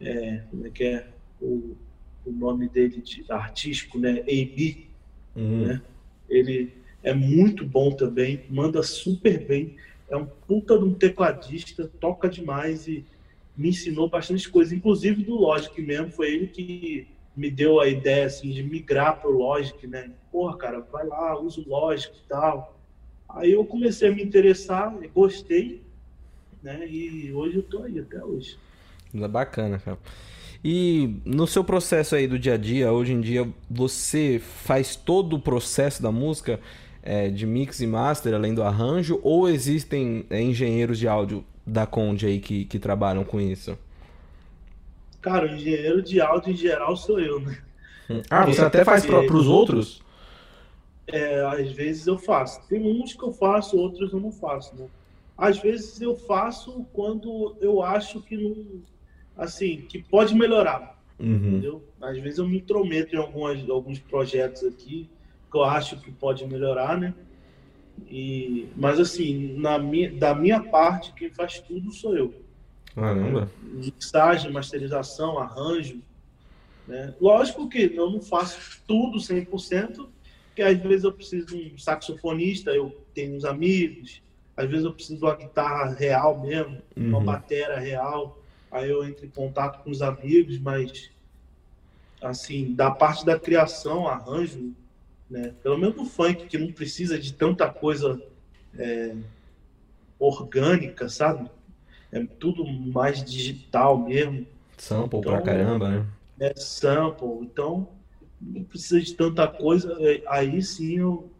[0.00, 1.06] é, como é que é,
[1.40, 1.76] o,
[2.24, 4.20] o nome dele de artístico, né?
[4.20, 4.86] AB,
[5.34, 5.66] uhum.
[5.66, 5.82] né?
[6.28, 9.76] Ele é muito bom também, manda super bem
[10.12, 13.04] é um puta de um tecladista, toca demais e
[13.56, 18.26] me ensinou bastante coisa, inclusive do Logic mesmo, foi ele que me deu a ideia
[18.26, 20.10] assim de migrar pro Logic, né?
[20.30, 22.78] Porra, cara, vai lá, usa o Logic e tal.
[23.26, 25.82] Aí eu comecei a me interessar, gostei,
[26.62, 26.86] né?
[26.86, 28.58] E hoje eu tô aí até hoje.
[29.14, 29.98] Bacana, cara.
[30.62, 35.36] E no seu processo aí do dia a dia, hoje em dia, você faz todo
[35.36, 36.60] o processo da música
[37.02, 41.86] é, de mix e master, além do arranjo, ou existem é, engenheiros de áudio da
[41.86, 43.76] Conde aí que, que trabalham com isso?
[45.20, 47.58] Cara, o engenheiro de áudio em geral sou eu, né?
[48.28, 50.02] Ah, você até faz para os outros?
[51.06, 52.60] É, às vezes eu faço.
[52.68, 54.86] Tem uns que eu faço, outros eu não faço, né?
[55.36, 58.82] Às vezes eu faço quando eu acho que não,
[59.36, 61.00] assim, que pode melhorar.
[61.18, 61.36] Uhum.
[61.36, 61.84] Entendeu?
[62.00, 65.08] Às vezes eu me intrometo em algumas, alguns projetos aqui
[65.52, 67.14] que eu acho que pode melhorar, né?
[68.08, 72.34] E, mas assim, na minha, da minha parte, quem faz tudo sou eu.
[72.94, 73.50] Caramba.
[73.62, 76.00] Mixagem, masterização, arranjo.
[76.88, 77.14] Né?
[77.20, 80.08] Lógico que eu não faço tudo 100%,
[80.46, 84.22] porque às vezes eu preciso de um saxofonista, eu tenho uns amigos,
[84.56, 87.08] às vezes eu preciso de uma guitarra real mesmo, uhum.
[87.08, 91.10] uma bateria real, aí eu entro em contato com os amigos, mas
[92.20, 94.74] assim, da parte da criação, arranjo,
[95.32, 95.54] né?
[95.62, 98.20] Pelo menos o funk, que não precisa de tanta coisa
[98.78, 99.16] é,
[100.18, 101.50] orgânica, sabe?
[102.12, 104.46] É tudo mais digital mesmo.
[104.76, 106.06] Sample então, pra caramba, né?
[106.38, 107.38] É sample.
[107.40, 107.88] Então,
[108.38, 109.96] não precisa de tanta coisa.
[110.00, 111.30] É, aí sim eu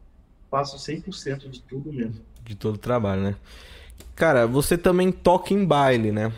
[0.50, 2.22] faço 100% de tudo mesmo.
[2.42, 3.36] De todo o trabalho, né?
[4.16, 6.32] Cara, você também toca em baile, né?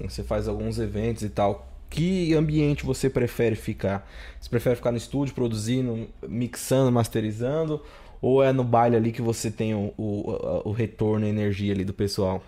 [0.00, 4.06] Você faz alguns eventos e tal que ambiente você prefere ficar?
[4.38, 7.82] Você prefere ficar no estúdio produzindo, mixando, masterizando?
[8.20, 11.86] Ou é no baile ali que você tem o, o, o retorno, a energia ali
[11.86, 12.42] do pessoal?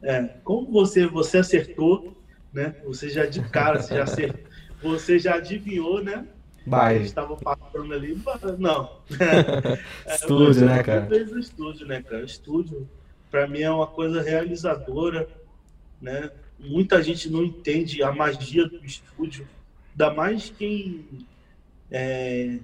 [0.00, 2.16] É, como você, você acertou,
[2.52, 2.76] né?
[2.84, 4.40] Você já de cara, você já, acertou,
[4.80, 6.24] você já adivinhou, né?
[6.64, 7.04] Baile.
[7.04, 8.16] Estava passando ali,
[8.58, 8.98] não.
[10.06, 11.06] estúdio, é, né, cara?
[11.06, 12.24] Fez o estúdio, né, cara?
[12.24, 12.88] Estúdio,
[13.30, 15.28] para mim é uma coisa realizadora,
[16.00, 16.30] né?
[16.58, 19.46] Muita gente não entende a magia do estúdio,
[19.92, 21.04] ainda mais quem
[21.90, 22.58] é,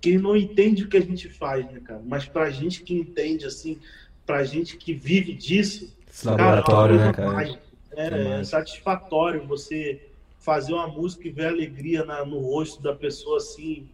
[0.00, 2.00] quem não entende o que a gente faz, né, cara?
[2.04, 3.78] Mas pra gente que entende, assim,
[4.24, 7.32] pra gente que vive disso, laboratório, cara, é né, cara?
[7.32, 7.58] Mais,
[7.92, 10.00] é, é, satisfatório você
[10.38, 13.88] fazer uma música e ver alegria na, no rosto da pessoa, assim,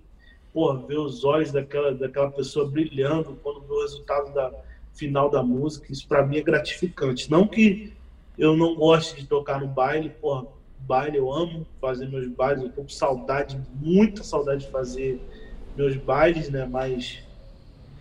[0.53, 4.53] pô, ver os olhos daquela, daquela pessoa brilhando quando vê o resultado da
[4.95, 7.31] final da música, isso para mim é gratificante.
[7.31, 7.93] Não que
[8.39, 10.47] eu não gosto de tocar no baile, porra,
[10.79, 15.21] baile eu amo fazer meus bailes, eu tô com saudade, muita saudade de fazer
[15.77, 16.67] meus bailes, né?
[16.71, 17.23] Mas,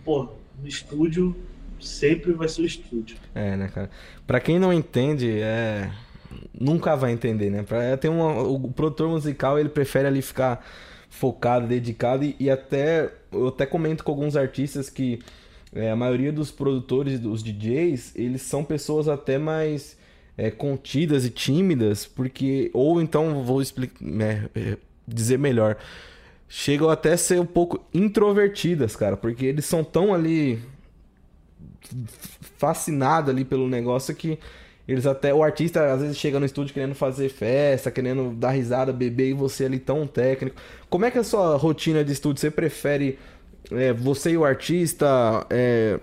[0.04, 0.28] pô,
[0.60, 1.36] no estúdio
[1.80, 3.16] sempre vai ser o estúdio.
[3.34, 3.90] É, né, cara?
[4.26, 5.90] Pra quem não entende, é.
[6.58, 7.62] Nunca vai entender, né?
[7.62, 10.64] Pra, tem uma, o produtor musical ele prefere ali ficar
[11.08, 15.20] focado, dedicado e, e até eu até comento com alguns artistas que
[15.72, 19.96] é, a maioria dos produtores, dos DJs, eles são pessoas até mais
[20.36, 22.70] é, contidas e tímidas, porque.
[22.74, 25.76] Ou então, vou explicar, né, é, dizer melhor.
[26.48, 30.60] Chegam até a ser um pouco introvertidas, cara, porque eles são tão ali.
[32.58, 34.38] fascinados ali pelo negócio que.
[34.86, 35.34] Eles até.
[35.34, 39.32] O artista às vezes chega no estúdio querendo fazer festa, querendo dar risada, beber, e
[39.32, 40.56] você ali tão técnico.
[40.88, 42.40] Como é que é a sua rotina de estúdio?
[42.40, 43.18] Você prefere
[43.72, 45.98] é, você e o artista é,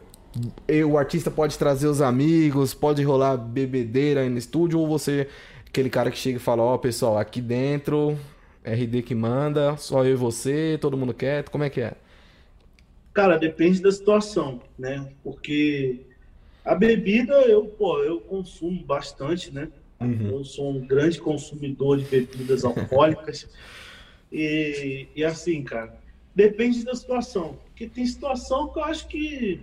[0.85, 5.27] o artista pode trazer os amigos, pode rolar bebedeira aí no estúdio, ou você,
[5.67, 8.17] aquele cara que chega e fala, ó, oh, pessoal, aqui dentro,
[8.63, 11.93] RD que manda, só eu e você, todo mundo quieto, como é que é?
[13.13, 15.07] Cara, depende da situação, né?
[15.23, 16.01] Porque
[16.65, 19.67] a bebida, eu, pô, eu consumo bastante, né?
[19.99, 20.29] Uhum.
[20.31, 23.47] Eu sou um grande consumidor de bebidas alcoólicas.
[24.31, 25.95] e, e assim, cara,
[26.33, 27.59] depende da situação.
[27.65, 29.61] Porque tem situação que eu acho que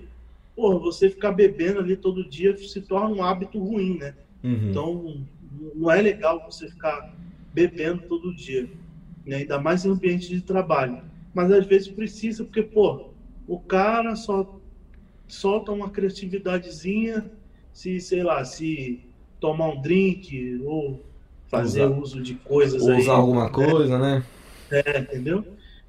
[0.55, 4.15] porra, você ficar bebendo ali todo dia se torna um hábito ruim, né?
[4.43, 4.71] Uhum.
[4.71, 5.27] Então,
[5.75, 7.15] não é legal você ficar
[7.53, 8.69] bebendo todo dia,
[9.27, 9.37] né?
[9.37, 10.99] ainda mais em ambiente de trabalho.
[11.35, 13.07] Mas às vezes precisa, porque, pô,
[13.47, 14.49] o cara só
[15.29, 17.31] solta uma criatividadezinha
[17.73, 19.01] se, sei lá, se
[19.39, 21.05] tomar um drink ou
[21.47, 23.01] fazer usar, uso de coisas usar aí.
[23.01, 23.51] Usar alguma né?
[23.51, 24.25] coisa, né?
[24.71, 25.45] É, entendeu?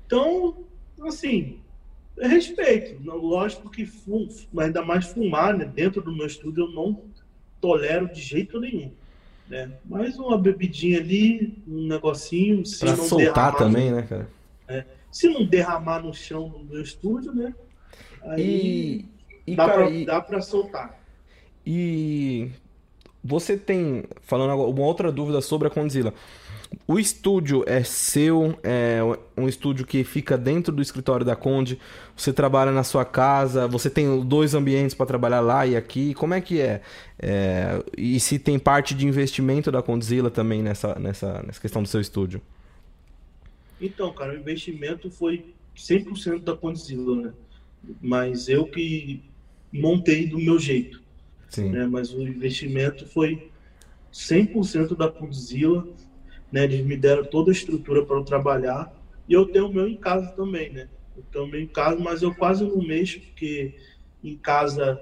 [0.06, 0.58] Então,
[1.04, 1.60] assim,
[2.20, 3.02] respeito.
[3.04, 5.66] Lógico que fum, ainda mais fumar né?
[5.66, 7.04] dentro do meu estúdio eu não
[7.60, 8.92] tolero de jeito nenhum.
[9.48, 9.72] Né?
[9.86, 12.66] Mas uma bebidinha ali, um negocinho.
[12.66, 14.30] Se pra não soltar também, né, cara?
[14.68, 17.54] É, se não derramar no chão no meu estúdio, né?
[18.24, 19.06] Aí
[19.46, 21.00] e, e dá, cara, pra, e, dá pra soltar.
[21.66, 22.50] E
[23.24, 26.14] você tem, falando agora, uma outra dúvida sobre a Condzilla.
[26.88, 29.00] O estúdio é seu, é
[29.38, 31.78] um estúdio que fica dentro do escritório da Conde.
[32.16, 36.14] Você trabalha na sua casa, você tem dois ambientes para trabalhar lá e aqui.
[36.14, 36.82] Como é que é?
[37.20, 37.84] é?
[37.98, 42.00] E se tem parte de investimento da Condzilla também nessa, nessa, nessa questão do seu
[42.00, 42.42] estúdio?
[43.80, 47.34] Então, cara, o investimento foi 100% da Condzilla, né?
[48.02, 49.22] Mas eu que
[49.72, 51.02] montei do meu jeito.
[51.50, 51.70] Sim.
[51.70, 51.88] Né?
[51.88, 53.50] Mas o investimento foi
[54.14, 55.88] 100% da Condzilla,
[56.52, 56.64] né?
[56.64, 58.94] Eles me deram toda a estrutura para eu trabalhar.
[59.28, 60.90] E eu tenho o meu em casa também, né?
[61.16, 63.76] Eu tenho o meu em casa, mas eu quase não mexo, porque
[64.24, 65.02] em casa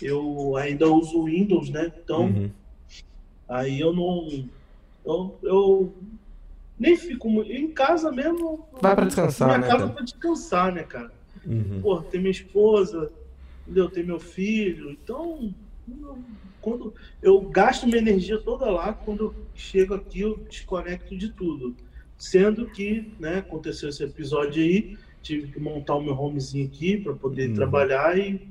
[0.00, 1.92] eu ainda uso Windows, né?
[2.02, 2.50] Então, uhum.
[3.48, 4.48] aí eu não.
[5.04, 5.94] Eu, eu
[6.78, 8.66] nem fico em casa mesmo.
[8.80, 9.68] Vai para descansar, minha né?
[9.68, 11.12] casa para descansar, né, cara?
[11.44, 11.80] Uhum.
[11.80, 13.10] Pô, tem minha esposa,
[13.62, 13.88] entendeu?
[13.88, 15.54] Tem meu filho, então
[16.66, 21.76] quando eu gasto minha energia toda lá, quando eu chego aqui eu desconecto de tudo.
[22.18, 27.14] Sendo que, né, aconteceu esse episódio aí, tive que montar o meu homezinho aqui para
[27.14, 27.54] poder uhum.
[27.54, 28.48] trabalhar e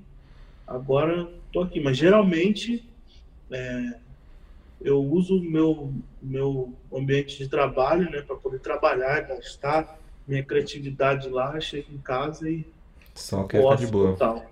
[0.65, 1.81] agora tô aqui.
[1.81, 2.87] Mas geralmente
[3.51, 3.95] é,
[4.79, 11.27] eu uso o meu, meu ambiente de trabalho, né, para poder trabalhar, gastar minha criatividade
[11.27, 12.65] lá, chego em casa e
[13.13, 14.11] só quer ficar de boa.
[14.11, 14.45] Total.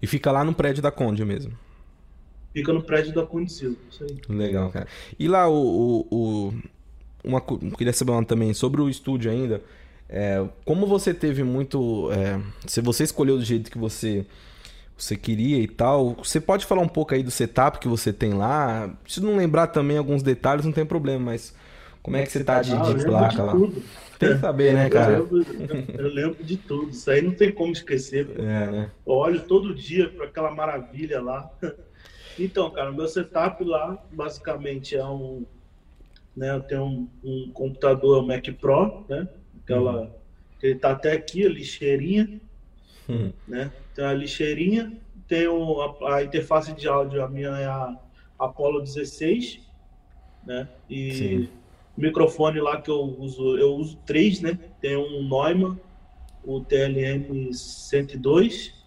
[0.00, 1.52] E fica lá no prédio da Conde mesmo.
[2.52, 4.18] Fica no prédio da Condicil, isso aí.
[4.28, 4.86] Legal, cara.
[5.18, 5.54] E lá o.
[5.54, 6.54] o, o
[7.22, 9.62] uma, queria saber uma também sobre o estúdio ainda.
[10.08, 12.10] É, como você teve muito.
[12.12, 14.26] É, se você escolheu do jeito que você,
[14.96, 18.32] você queria e tal, você pode falar um pouco aí do setup que você tem
[18.32, 18.92] lá?
[19.06, 21.54] Se não lembrar também alguns detalhes, não tem problema, mas
[22.02, 23.52] como é que você tá de, ah, de placa de lá?
[23.52, 23.82] Tudo.
[24.18, 25.12] Tem que saber, né, cara?
[25.14, 26.90] Eu lembro, eu lembro, de tudo.
[26.90, 28.28] Isso aí não tem como esquecer.
[28.36, 28.90] É, né?
[29.06, 31.50] Eu olho todo dia para aquela maravilha lá.
[32.40, 35.44] Então, cara, o meu setup lá basicamente é um.
[36.34, 39.28] Né, eu tenho um, um computador Mac Pro, né?
[39.62, 40.02] Aquela.
[40.02, 40.10] Uhum.
[40.62, 42.40] Ele tá até aqui, a lixeirinha.
[43.08, 43.32] Uhum.
[43.46, 43.70] Né?
[43.94, 44.92] Tem a lixeirinha,
[45.26, 47.96] tenho a, a, interface de áudio, a minha é a
[48.38, 49.60] Apollo 16,
[50.46, 50.68] né?
[50.88, 51.48] E Sim.
[51.96, 54.58] o microfone lá que eu uso, eu uso três, né?
[54.80, 55.78] Tem um Neumann,
[56.44, 58.79] o TLM 102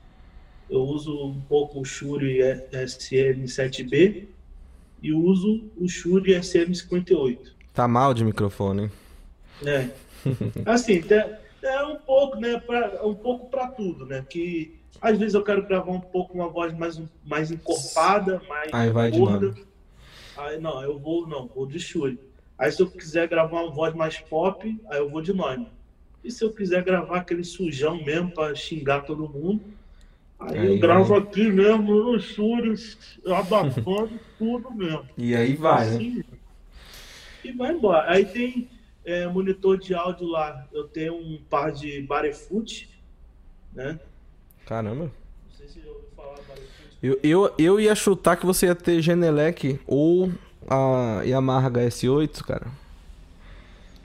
[0.74, 2.40] eu uso um pouco o Shure
[2.72, 4.26] SM7B
[5.04, 7.38] e uso o Shure SM58.
[7.76, 8.92] Tá mal de microfone, hein?
[9.64, 9.90] É.
[10.66, 11.04] Assim,
[11.62, 12.60] é um pouco, né?
[12.60, 14.26] Pra, um pouco para tudo, né?
[14.28, 18.90] Que às vezes eu quero gravar um pouco uma voz mais, mais encorpada, mais Aí
[18.90, 19.52] vai gorda.
[19.52, 19.64] De
[20.36, 22.20] aí não, eu vou, não, vou de Shure.
[22.58, 25.68] Aí se eu quiser gravar uma voz mais pop, aí eu vou de Neumann.
[26.24, 29.62] E se eu quiser gravar aquele sujão mesmo para xingar todo mundo,
[30.48, 32.76] Aí, aí eu gravo aqui mesmo no estúdio,
[33.28, 35.06] abafando tudo mesmo.
[35.18, 36.24] E aí vai, assim, né?
[37.44, 38.10] E vai embora.
[38.12, 38.70] Aí tem
[39.06, 40.66] é, monitor de áudio lá.
[40.72, 42.90] Eu tenho um par de Barefoot,
[43.74, 44.00] né?
[44.66, 45.06] Caramba.
[45.06, 45.12] Não
[45.52, 46.98] sei se eu ouviu falar Barefoot.
[47.02, 50.32] Eu, eu, eu ia chutar que você ia ter Genelec ou
[50.68, 52.68] a Yamaha HS8, cara.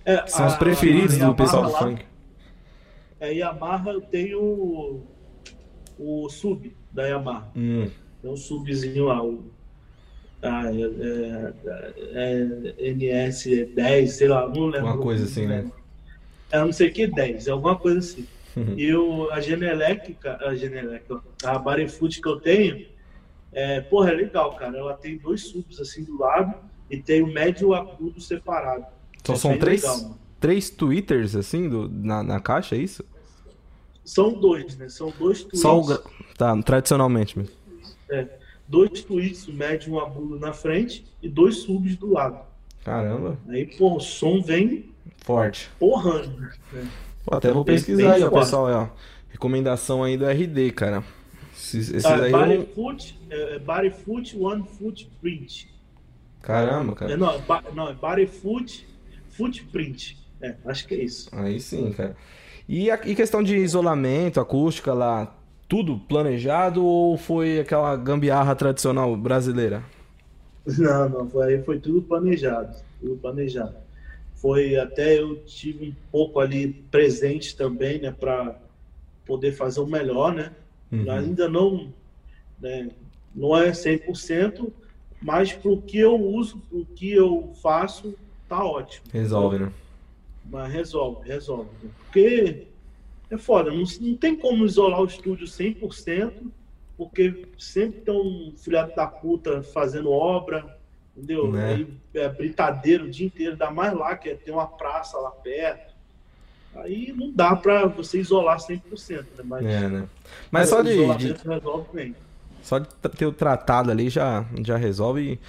[0.05, 2.05] É, São a, os preferidos a, a do pessoal do funk.
[3.21, 5.03] É, Yamaha eu tenho
[5.99, 7.51] o sub da Yamaha.
[7.57, 7.91] Hum.
[8.23, 9.45] Tem um subzinho lá, o
[10.41, 11.55] ah, é,
[12.15, 12.43] é,
[12.79, 14.87] é, NS10, sei lá, não lembro.
[14.87, 15.71] Uma coisa assim, né?
[16.51, 18.27] É não sei o que 10, é alguma coisa assim.
[18.57, 18.75] Uhum.
[18.77, 21.05] E o, a Genelec, a Genelec,
[21.45, 22.87] a Barefoot que eu tenho,
[23.53, 24.79] é, porra, é legal, cara.
[24.79, 26.55] Ela tem dois subs assim do lado
[26.89, 28.87] e tem o médio e o agudo separado.
[29.21, 33.05] Então é são três, legal, três twitters assim do, na, na caixa, é isso?
[34.09, 34.89] São dois, né?
[34.89, 35.61] São dois tweets.
[35.61, 35.99] Só o...
[36.35, 37.53] Tá, tradicionalmente mesmo.
[38.11, 38.27] É.
[38.67, 42.39] Dois tweets, o médio e um agudo na frente e dois subs do lado.
[42.83, 43.39] Caramba.
[43.49, 45.71] Aí, pô, o som vem forte.
[45.79, 46.41] Porrando.
[46.73, 46.89] Né?
[47.23, 48.67] Pô, até vou pesquisar aí, ó, pessoal.
[48.67, 48.89] Ó.
[49.29, 51.05] Recomendação aí do RD, cara.
[51.55, 53.37] Esses, esses ah, aí Bodyfoot, eu...
[53.37, 55.71] é, é Bodyfoot One Foot Print.
[56.41, 57.13] Caramba, cara.
[57.13, 57.43] É, não, é,
[57.75, 58.89] não, é Bodyfoot
[59.33, 60.17] Footprint.
[60.41, 61.29] É, acho que é isso.
[61.31, 62.17] Aí sim, cara.
[62.69, 65.35] E, a, e questão de isolamento, acústica lá,
[65.67, 69.83] tudo planejado ou foi aquela gambiarra tradicional brasileira?
[70.79, 73.75] Não, não, foi, foi tudo planejado, tudo planejado.
[74.35, 78.55] Foi até eu tive um pouco ali presente também, né, para
[79.27, 80.53] poder fazer o melhor, né?
[80.93, 81.11] Uhum.
[81.11, 81.89] Ainda não,
[82.61, 82.91] né,
[83.35, 84.71] não é 100%,
[85.23, 88.15] mas para o que eu uso, para o que eu faço,
[88.47, 89.07] tá ótimo.
[89.11, 89.73] Resolve, né?
[90.51, 91.69] Mas resolve, resolve.
[91.99, 92.67] Porque
[93.31, 96.33] é foda, não, não tem como isolar o estúdio 100%,
[96.97, 100.79] porque sempre tem um filhado da puta fazendo obra,
[101.17, 101.51] entendeu?
[101.53, 101.75] Né?
[101.75, 105.31] Aí é britadeiro o dia inteiro, dá mais lá, que é, tem uma praça lá
[105.31, 105.95] perto.
[106.77, 108.81] Aí não dá pra você isolar 100%,
[109.11, 109.25] né?
[109.45, 110.09] Mas, é, né?
[110.51, 111.35] Mas só de, de...
[111.49, 112.15] resolve bem.
[112.63, 115.41] Só de ter o tratado ali já, já resolve.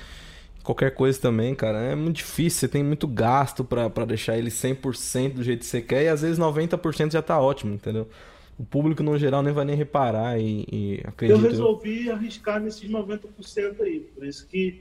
[0.70, 2.60] Qualquer coisa também, cara, é muito difícil.
[2.60, 6.22] Você tem muito gasto pra deixar ele 100% do jeito que você quer e às
[6.22, 8.08] vezes 90% já tá ótimo, entendeu?
[8.58, 11.40] O público, no geral, nem vai nem reparar e, e acredito...
[11.40, 14.02] Eu resolvi arriscar nesses 90% aí.
[14.14, 14.80] Por isso que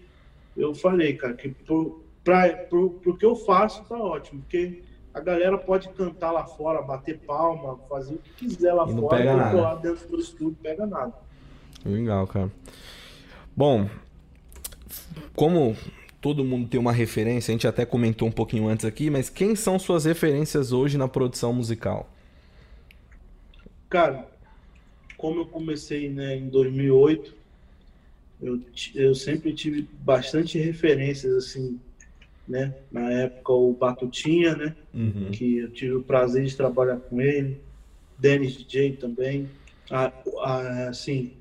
[0.54, 4.42] eu falei, cara, que pro, pra, pro, pro que eu faço tá ótimo.
[4.42, 4.82] Porque
[5.14, 9.02] a galera pode cantar lá fora, bater palma, fazer o que quiser lá E não
[9.04, 9.60] fora, pega eu nada.
[9.62, 11.14] lá dentro do estúdio, pega nada.
[11.86, 12.50] Legal, cara.
[13.56, 13.88] Bom,
[15.38, 15.76] como
[16.20, 19.54] todo mundo tem uma referência, a gente até comentou um pouquinho antes aqui, mas quem
[19.54, 22.12] são suas referências hoje na produção musical?
[23.88, 24.26] Cara,
[25.16, 27.32] como eu comecei né, em 2008,
[28.42, 28.60] eu,
[28.96, 31.78] eu sempre tive bastante referências, assim,
[32.46, 32.74] né?
[32.90, 34.74] Na época, o Batutinha, né?
[35.32, 37.60] Que eu tive o prazer de trabalhar com ele.
[38.18, 39.48] Dennis DJ também.
[39.88, 41.32] Ah, ah, assim,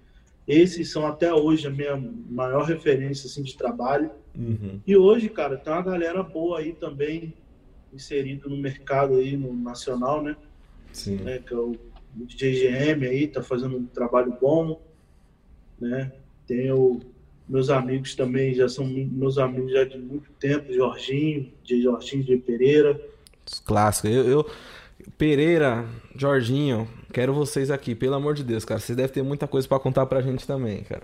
[0.47, 1.95] esses são até hoje a minha
[2.29, 4.09] maior referência, assim, de trabalho.
[4.35, 4.79] Uhum.
[4.87, 7.33] E hoje, cara, tem uma galera boa aí também,
[7.93, 10.35] inserida no mercado aí, no nacional, né?
[10.93, 11.17] Sim.
[11.17, 11.75] né, que é o
[12.15, 14.81] DJ GM aí, tá fazendo um trabalho bom,
[15.79, 16.11] né?
[16.47, 17.01] Tenho
[17.47, 22.37] meus amigos também, já são meus amigos já de muito tempo, Jorginho, DJ Jorginho, DJ
[22.39, 23.01] Pereira.
[23.45, 24.09] Os clássicos.
[24.11, 24.49] Eu, eu-
[25.17, 25.85] Pereira,
[26.15, 28.79] Jorginho, quero vocês aqui, pelo amor de Deus, cara.
[28.79, 31.03] Vocês devem ter muita coisa pra contar pra gente também, cara.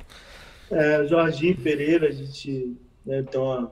[0.72, 2.76] É, Jorginho Pereira, a gente
[3.06, 3.72] né, tem uma-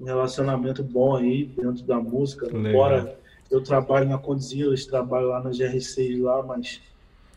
[0.00, 2.46] um relacionamento bom aí dentro da música.
[2.46, 2.66] Legal.
[2.70, 3.18] Embora
[3.50, 6.80] eu trabalho na Condzilla, eles trabalham lá na GR6 lá, mas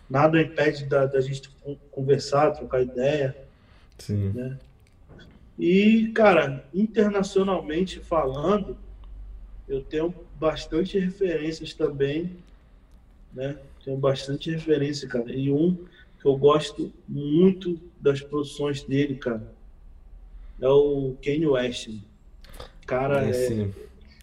[0.09, 3.36] nada impede da, da gente con- conversar, trocar ideia.
[3.97, 4.30] Sim.
[4.34, 4.57] né?
[5.59, 8.76] E, cara, internacionalmente falando,
[9.70, 12.36] eu tenho bastante referências também,
[13.34, 13.57] né?
[13.84, 15.32] Tenho bastante referência, cara.
[15.34, 15.75] E um
[16.19, 19.51] que eu gosto muito das produções dele, cara,
[20.61, 21.89] é o Kanye West.
[22.86, 23.69] Cara, É, é-.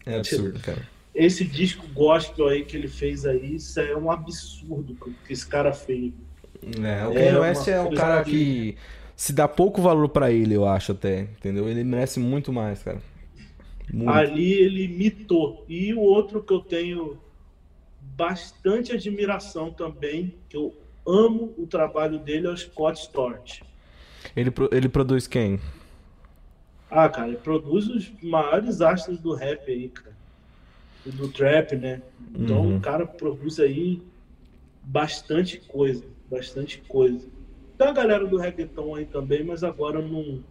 [0.06, 0.86] É absurdo, cara.
[1.14, 4.96] esse disco gospel aí que ele fez aí, isso é um absurdo
[5.26, 6.12] que esse cara fez.
[6.62, 8.76] É, o É Kanye uma West é um cara que- que
[9.16, 11.68] se dá pouco valor pra ele, eu acho até, entendeu?
[11.68, 13.00] Ele merece muito mais, cara.
[13.92, 14.10] Muito.
[14.10, 15.64] Ali ele imitou.
[15.68, 17.18] E o outro que eu tenho
[18.18, 20.74] bastante admiração também, que eu
[21.06, 23.64] amo o trabalho dele, é o Scott Storch.
[24.34, 25.60] Ele, ele produz quem?
[26.90, 30.16] Ah, cara, ele produz os maiores astros do rap aí, cara.
[31.04, 32.02] E do trap, né?
[32.34, 32.76] Então Uhum.
[32.76, 34.02] o cara produz aí
[34.82, 37.30] bastante coisa, bastante coisa.
[37.78, 40.44] Tem a galera do reggaeton aí também, mas agora não,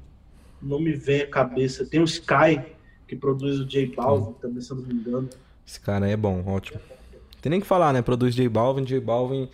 [0.61, 1.86] não me vem à cabeça.
[1.89, 2.65] Tem o Sky,
[3.07, 5.30] que produz o J Balvin também, se eu não me engano.
[5.65, 6.80] Esse cara é bom, ótimo.
[7.42, 8.02] Tem nem que falar, né?
[8.02, 9.50] Produz J Balvin, J Balvin.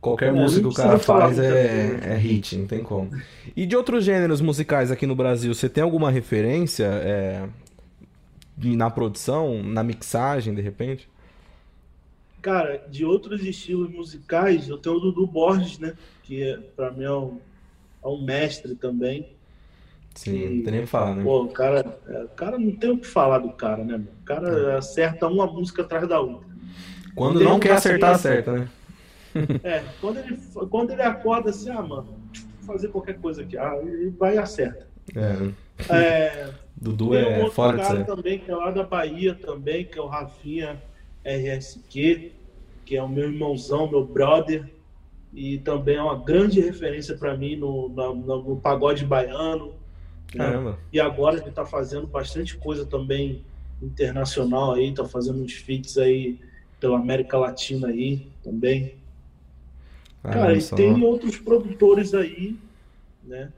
[0.00, 3.10] Qualquer É, música que o cara faz é, é hit, não tem como.
[3.56, 7.48] E de outros gêneros musicais aqui no Brasil, você tem alguma referência é,
[8.56, 11.08] na produção, na mixagem, de repente?
[12.40, 15.94] Cara, de outros estilos musicais, eu tenho o Dudu Borges, né?
[16.24, 17.40] Que é, pra mim é um,
[18.04, 19.36] é um mestre também.
[20.14, 21.22] Sim, não tem nem o que falar, né?
[21.22, 24.04] Pô, o cara, é, cara não tem o que falar do cara, né?
[24.20, 26.51] O cara acerta uma música atrás da outra.
[27.14, 28.68] Quando não quer acertar, acerta, né?
[29.62, 30.38] É, quando ele,
[30.70, 32.08] quando ele acorda assim, ah, mano,
[32.60, 33.56] vou fazer qualquer coisa aqui.
[33.56, 34.86] Ah, ele vai e acerta.
[35.14, 38.04] É, É, Dudu tem um é outro fora cara série.
[38.04, 40.80] também, que é lá da Bahia também, que é o Rafinha
[41.24, 42.32] RSQ,
[42.84, 44.68] que é o meu irmãozão, meu brother,
[45.32, 49.68] e também é uma grande referência para mim no, no, no pagode baiano.
[50.34, 50.44] né?
[50.44, 50.78] Caramba.
[50.92, 53.42] E agora ele está fazendo bastante coisa também
[53.80, 56.38] internacional aí, tá fazendo uns feats aí
[56.82, 58.94] pela América Latina aí também.
[60.22, 62.56] Cara, Caramba, e só- tem outros produtores aí,
[63.24, 63.50] né?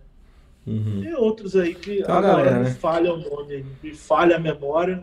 [0.67, 1.01] Uhum.
[1.03, 2.71] Tem outros aí que uma agora galera, me né?
[2.75, 5.03] falha o nome, me falha a memória.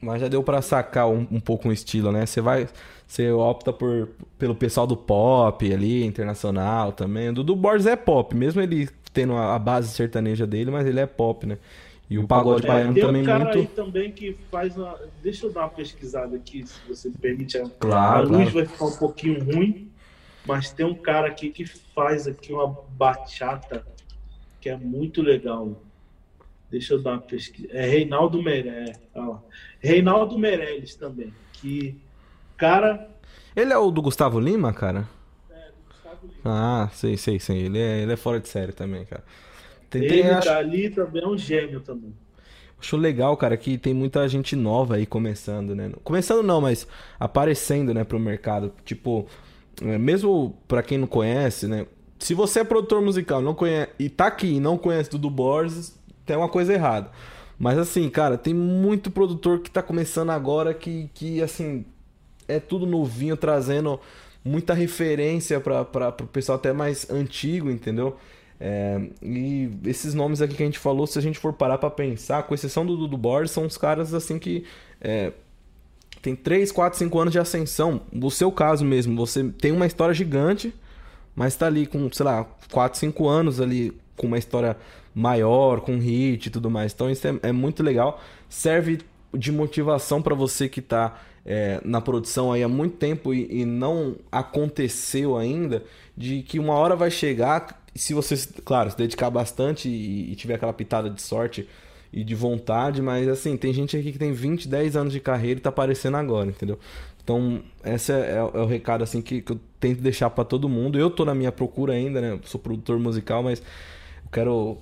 [0.00, 2.26] Mas já deu pra sacar um, um pouco um estilo, né?
[2.26, 2.68] Você vai.
[3.06, 7.28] Você opta por, pelo pessoal do pop ali, internacional também.
[7.30, 11.00] O Dudu Borges é pop, mesmo ele tendo a, a base sertaneja dele, mas ele
[11.00, 11.56] é pop, né?
[12.08, 13.58] E o pagode É, baiano tem também um cara muito.
[13.58, 14.96] aí também que faz uma.
[15.22, 17.58] Deixa eu dar uma pesquisada aqui, se você me permite.
[17.58, 18.50] A- Claro, a luz claro.
[18.52, 19.90] vai ficar um pouquinho ruim,
[20.46, 23.84] mas tem um cara aqui que faz aqui uma bachata
[24.60, 25.82] que é muito legal.
[26.70, 27.68] Deixa eu dar uma pesquisa.
[27.72, 29.00] É Reinaldo Meirelles.
[29.14, 29.42] lá.
[29.80, 31.32] Reinaldo Meirelles também.
[31.54, 31.96] Que,
[32.56, 33.08] cara.
[33.54, 35.08] Ele é o do Gustavo Lima, cara?
[35.50, 36.40] É, Gustavo Lima.
[36.44, 37.62] Ah, sei, sei, sei.
[37.66, 39.24] Ele é, ele é fora de série também, cara.
[40.04, 42.14] Tem, Ele acho, tá ali também é um gênio também.
[42.80, 45.90] acho legal, cara, que tem muita gente nova aí começando, né?
[46.04, 46.86] Começando não, mas
[47.18, 48.72] aparecendo, né, pro mercado.
[48.84, 49.26] Tipo,
[49.82, 51.86] é, mesmo pra quem não conhece, né?
[52.18, 55.98] Se você é produtor musical não conhece, e tá aqui e não conhece Dudu Borges,
[56.24, 57.10] tem uma coisa errada.
[57.58, 61.84] Mas assim, cara, tem muito produtor que tá começando agora que, que assim,
[62.48, 64.00] é tudo novinho, trazendo
[64.44, 65.82] muita referência para
[66.22, 68.16] o pessoal até mais antigo, entendeu?
[68.58, 71.90] É, e esses nomes aqui que a gente falou, se a gente for parar para
[71.90, 74.64] pensar, com exceção do Dudu Borges, são os caras assim que
[75.00, 75.32] é,
[76.22, 78.00] tem 3, 4, 5 anos de ascensão.
[78.12, 80.74] No seu caso mesmo, você tem uma história gigante,
[81.34, 84.76] mas tá ali com, sei lá, 4, 5 anos ali com uma história
[85.14, 86.92] maior, com hit e tudo mais.
[86.92, 88.20] Então isso é, é muito legal.
[88.48, 89.00] Serve
[89.32, 93.64] de motivação para você que tá é, na produção aí há muito tempo e, e,
[93.64, 95.84] não aconteceu ainda,
[96.16, 100.54] de que uma hora vai chegar, se você, claro, se dedicar bastante e, e tiver
[100.54, 101.68] aquela pitada de sorte
[102.12, 105.58] e de vontade, mas assim, tem gente aqui que tem 20, 10 anos de carreira
[105.58, 106.78] e tá aparecendo agora, entendeu?
[107.22, 110.68] Então, esse é, é, é o recado assim que, que eu tento deixar para todo
[110.68, 110.98] mundo.
[110.98, 112.38] Eu tô na minha procura ainda, né?
[112.44, 114.78] sou produtor musical, mas eu quero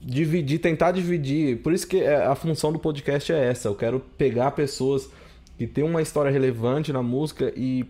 [0.00, 1.58] dividir, tentar dividir.
[1.62, 3.68] Por isso que é, a função do podcast é essa.
[3.68, 5.08] Eu quero pegar pessoas
[5.56, 7.86] que têm uma história relevante na música e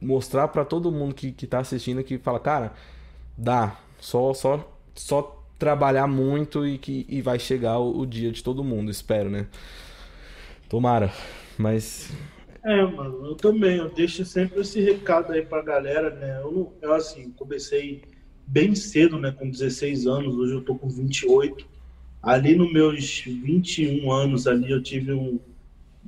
[0.00, 2.72] mostrar para todo mundo que, que tá assistindo que fala, cara,
[3.36, 3.76] dá.
[4.00, 8.64] Só, só, só trabalhar muito e que e vai chegar o, o dia de todo
[8.64, 9.46] mundo, espero, né?
[10.68, 11.12] Tomara.
[11.56, 12.10] Mas
[12.68, 13.78] é, mano, eu também.
[13.78, 16.40] Eu deixo sempre esse recado aí pra galera, né?
[16.42, 18.02] Eu, eu assim, comecei
[18.46, 19.32] bem cedo, né?
[19.32, 21.66] Com 16 anos, hoje eu tô com 28.
[22.22, 25.38] Ali nos meus 21 anos ali eu tive um,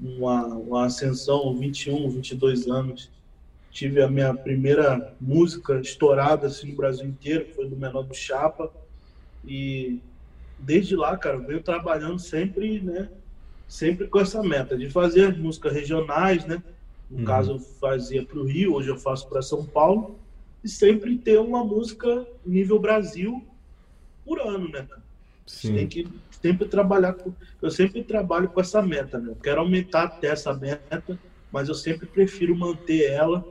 [0.01, 3.11] uma, uma ascensão, 21, 22 anos.
[3.71, 8.73] Tive a minha primeira música estourada assim no Brasil inteiro, foi do Menor do Chapa.
[9.47, 10.01] E
[10.59, 13.09] desde lá, cara, eu venho trabalhando sempre, né?
[13.68, 16.62] Sempre com essa meta de fazer músicas regionais, né?
[17.09, 17.25] No uhum.
[17.25, 20.18] caso, eu fazia para o Rio, hoje eu faço para São Paulo.
[20.62, 23.43] E sempre ter uma música nível Brasil
[24.25, 25.03] por ano, né, cara?
[25.47, 25.75] Sim.
[25.75, 26.09] Tem que
[26.41, 27.33] sempre trabalhar com.
[27.61, 29.31] Eu sempre trabalho com essa meta, né?
[29.31, 31.18] Eu quero aumentar até essa meta,
[31.51, 33.45] mas eu sempre prefiro manter ela,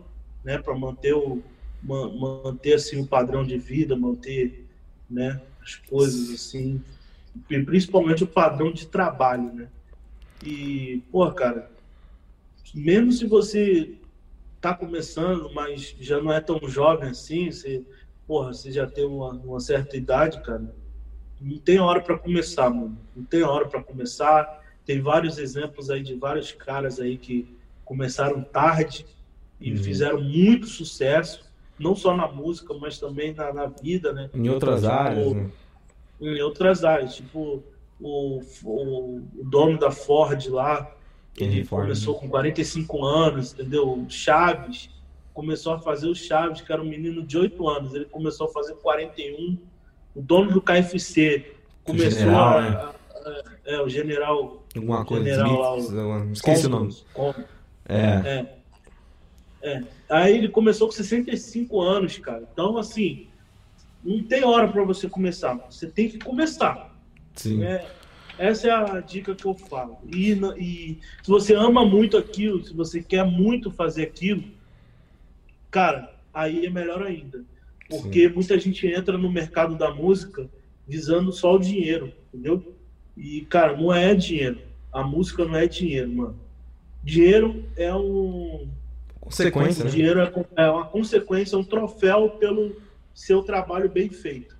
[0.43, 0.57] né?
[0.57, 1.41] Para manter o
[1.81, 4.65] manter assim o padrão de vida, manter,
[5.09, 5.41] né?
[5.61, 6.83] As coisas assim,
[7.47, 9.69] principalmente o padrão de trabalho, né?
[10.43, 11.71] E, pô, cara,
[12.73, 13.95] mesmo se você
[14.59, 17.81] tá começando, mas já não é tão jovem assim, você,
[18.27, 20.73] porra, você já tem uma, uma certa idade, cara,
[21.41, 22.97] não tem hora para começar, mano.
[23.15, 24.61] Não tem hora para começar.
[24.85, 27.47] Tem vários exemplos aí de vários caras aí que
[27.85, 29.05] começaram tarde
[29.59, 29.77] e uhum.
[29.77, 31.41] fizeram muito sucesso,
[31.77, 34.29] não só na música, mas também na, na vida, né?
[34.33, 35.49] Em outras tipo, áreas, né?
[36.21, 37.63] Em outras áreas, tipo
[37.99, 40.91] o, o, o dono da Ford lá,
[41.37, 44.05] ele começou com 45 anos, entendeu?
[44.09, 44.89] Chaves
[45.33, 48.51] começou a fazer o Chaves, que era um menino de 8 anos, ele começou a
[48.51, 49.57] fazer 41
[50.15, 51.53] o dono do KFC
[51.83, 52.69] começou general, a, né?
[52.69, 52.89] a,
[53.29, 54.63] a, é, o general.
[54.75, 56.95] Alguma coisa, general, Smith, lá, o, esqueci o nome.
[57.87, 57.97] é.
[57.97, 58.58] é.
[59.61, 59.83] É.
[60.09, 62.47] Aí ele começou com 65 anos, cara.
[62.51, 63.27] Então, assim,
[64.03, 65.55] não tem hora para você começar.
[65.69, 66.95] Você tem que começar.
[67.35, 67.63] Sim.
[67.63, 67.85] É,
[68.37, 69.97] essa é a dica que eu falo.
[70.13, 74.43] E, e se você ama muito aquilo, se você quer muito fazer aquilo,
[75.69, 77.43] cara, aí é melhor ainda.
[77.89, 78.33] Porque Sim.
[78.33, 80.49] muita gente entra no mercado da música
[80.87, 82.75] visando só o dinheiro, entendeu?
[83.17, 84.59] E, cara, não é dinheiro.
[84.93, 86.39] A música não é dinheiro, mano.
[87.03, 88.69] Dinheiro é um.
[89.29, 89.83] Consequência.
[89.85, 89.91] Né?
[89.91, 92.75] Dinheiro é, é uma consequência, um troféu pelo
[93.13, 94.57] seu trabalho bem feito.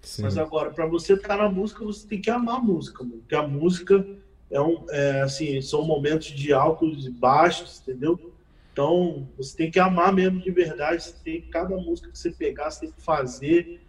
[0.00, 0.22] Sim.
[0.22, 3.18] Mas agora, para você estar na música, você tem que amar a música, mano.
[3.18, 4.06] Porque a música
[4.50, 8.32] é um, é, assim, são momentos de altos e baixos, entendeu?
[8.72, 11.02] Então, você tem que amar mesmo de verdade.
[11.02, 13.80] Você tem, cada música que você pegar, você tem que fazer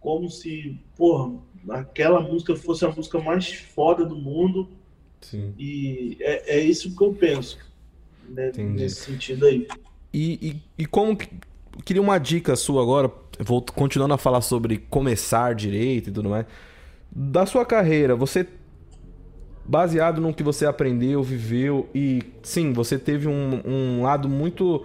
[0.00, 1.38] como se, porra,
[1.68, 4.68] aquela música fosse a música mais foda do mundo.
[5.20, 5.54] Sim.
[5.58, 7.58] E é, é isso que eu penso,
[8.30, 9.66] né, nesse sentido aí.
[10.12, 11.28] E, e, e como que,
[11.84, 16.46] queria uma dica sua agora, vou continuando a falar sobre começar direito e tudo mais.
[17.10, 18.46] Da sua carreira, você
[19.64, 24.84] baseado no que você aprendeu, viveu e sim, você teve um, um lado muito.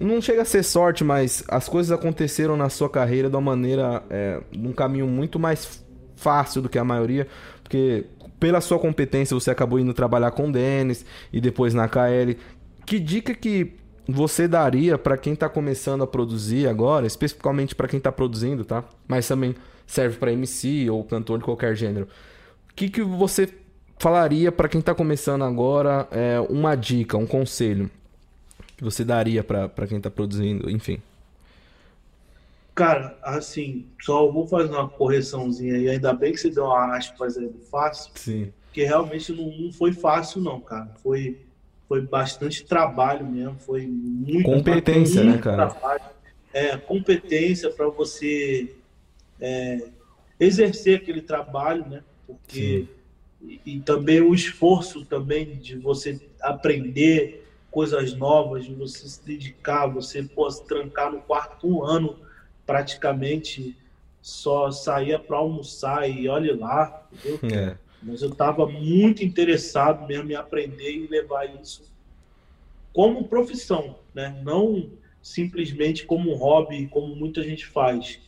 [0.00, 4.02] Não chega a ser sorte, mas as coisas aconteceram na sua carreira de uma maneira.
[4.10, 5.84] É, num caminho muito mais
[6.16, 7.26] fácil do que a maioria,
[7.62, 8.04] porque
[8.38, 12.36] pela sua competência você acabou indo trabalhar com o Denis e depois na KL.
[12.86, 13.74] Que dica que
[14.08, 18.84] você daria para quem está começando a produzir agora, especificamente para quem está produzindo, tá?
[19.08, 19.54] Mas também
[19.86, 22.06] serve para MC ou cantor de qualquer gênero.
[22.70, 23.52] O que, que você
[23.98, 27.90] falaria para quem está começando agora é, uma dica, um conselho
[28.76, 31.00] que você daria para quem está produzindo, enfim?
[32.74, 35.88] Cara, assim, só vou fazer uma correçãozinha aí.
[35.88, 38.12] Ainda bem que você deu uma aspas aí do fácil.
[38.14, 38.52] Sim.
[38.66, 40.94] Porque realmente não, não foi fácil, não, cara.
[41.02, 41.40] Foi,
[41.88, 43.56] foi bastante trabalho mesmo.
[43.58, 45.68] Foi muito Competência, muito né, cara?
[45.68, 46.02] Trabalho.
[46.52, 48.74] É, competência para você
[49.40, 49.88] é,
[50.40, 52.02] exercer aquele trabalho, né?
[52.26, 52.86] Porque.
[53.42, 59.86] E, e também o esforço também de você aprender coisas novas, de você se dedicar,
[59.86, 62.16] você pô, se trancar no quarto ano
[62.64, 63.76] praticamente
[64.22, 67.38] só saía para almoçar e olhe lá, entendeu?
[67.56, 67.76] É.
[68.02, 71.82] Mas eu estava muito interessado mesmo em aprender e levar isso
[72.92, 74.34] como profissão, né?
[74.42, 74.88] Não
[75.22, 78.20] simplesmente como um hobby, como muita gente faz,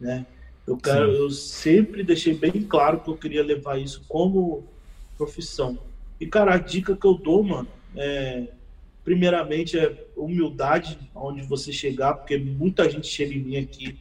[0.00, 0.26] né?
[0.66, 4.64] Eu quero, eu sempre deixei bem claro que eu queria levar isso como
[5.18, 5.78] profissão.
[6.20, 8.44] E cara, a dica que eu dou, mano, é
[9.04, 13.98] primeiramente é humildade, onde você chegar, porque muita gente chega em mim aqui,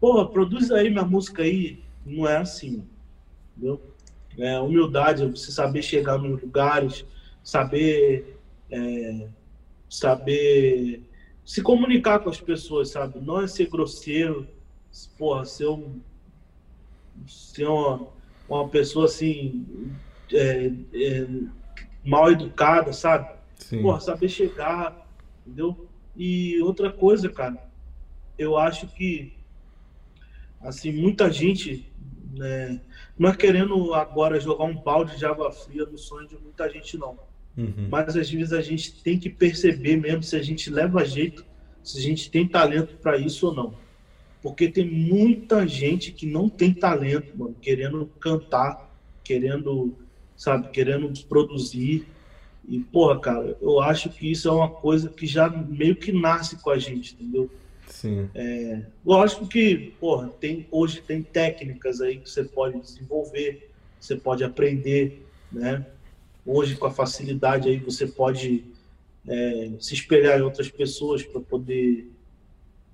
[0.00, 1.78] porra, produz aí minha música aí.
[2.04, 2.82] Não é assim,
[3.56, 3.80] entendeu?
[4.38, 7.04] É, humildade, você saber chegar nos lugares,
[7.42, 8.38] saber,
[8.70, 9.26] é,
[9.90, 11.02] saber
[11.44, 13.18] se comunicar com as pessoas, sabe?
[13.20, 14.46] Não é ser grosseiro,
[15.16, 15.98] porra, ser, um,
[17.26, 18.06] ser uma,
[18.48, 19.90] uma pessoa assim,
[20.32, 21.26] é, é,
[22.04, 23.34] mal educada, sabe?
[23.56, 23.82] Sim.
[23.82, 25.08] Porra, saber chegar,
[25.46, 25.88] entendeu?
[26.14, 27.66] E outra coisa, cara,
[28.38, 29.32] eu acho que,
[30.60, 31.87] assim, muita gente,
[32.38, 32.80] né,
[33.18, 36.96] não é querendo agora jogar um balde de água fria no sonho de muita gente,
[36.96, 37.18] não.
[37.56, 37.88] Uhum.
[37.90, 41.44] Mas às vezes a gente tem que perceber mesmo se a gente leva jeito,
[41.82, 43.74] se a gente tem talento para isso ou não.
[44.40, 48.88] Porque tem muita gente que não tem talento, mano, querendo cantar,
[49.24, 49.94] querendo,
[50.36, 52.06] sabe, querendo produzir,
[52.68, 56.56] e, porra, cara, eu acho que isso é uma coisa que já meio que nasce
[56.56, 57.50] com a gente, entendeu?
[57.98, 58.30] Sim.
[58.32, 63.68] É, lógico que, porra, tem, hoje tem técnicas aí que você pode desenvolver,
[63.98, 65.84] você pode aprender, né?
[66.46, 68.64] Hoje, com a facilidade aí, você pode
[69.26, 72.08] é, se espelhar em outras pessoas para poder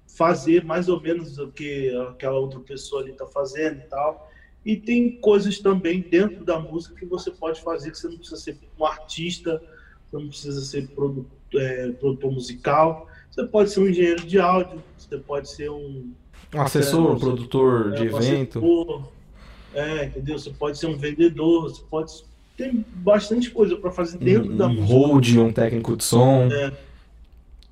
[0.07, 4.33] fazer mais ou menos o que aquela outra pessoa ali está fazendo e tal.
[4.65, 8.41] E tem coisas também dentro da música que você pode fazer, que você não precisa
[8.41, 9.63] ser um artista,
[10.07, 14.81] você não precisa ser produtor, é, produtor musical, você pode ser um engenheiro de áudio,
[14.97, 16.13] você pode ser um.
[16.55, 18.59] Um assessor, um produtor é, de um evento.
[18.59, 19.09] Assessor,
[19.75, 20.39] é, entendeu?
[20.39, 22.13] Você pode ser um vendedor, você pode.
[22.57, 24.85] Tem bastante coisa para fazer dentro um, da música.
[24.85, 26.49] Um hold, um técnico de som.
[26.53, 26.73] É.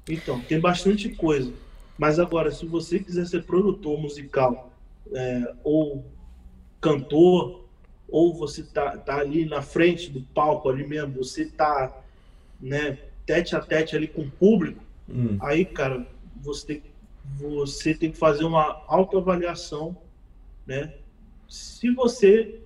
[0.09, 1.53] Então, tem bastante coisa.
[1.97, 4.73] Mas agora, se você quiser ser produtor musical
[5.13, 6.05] é, ou
[6.81, 7.65] cantor,
[8.09, 11.97] ou você tá, tá ali na frente do palco ali mesmo, você tá,
[12.61, 14.83] né, tete a tete ali com o público,
[15.13, 15.39] hum.
[15.41, 16.07] aí, cara,
[16.37, 16.83] você tem,
[17.37, 19.97] você tem que fazer uma autoavaliação,
[20.67, 20.95] né?
[21.49, 22.61] Se você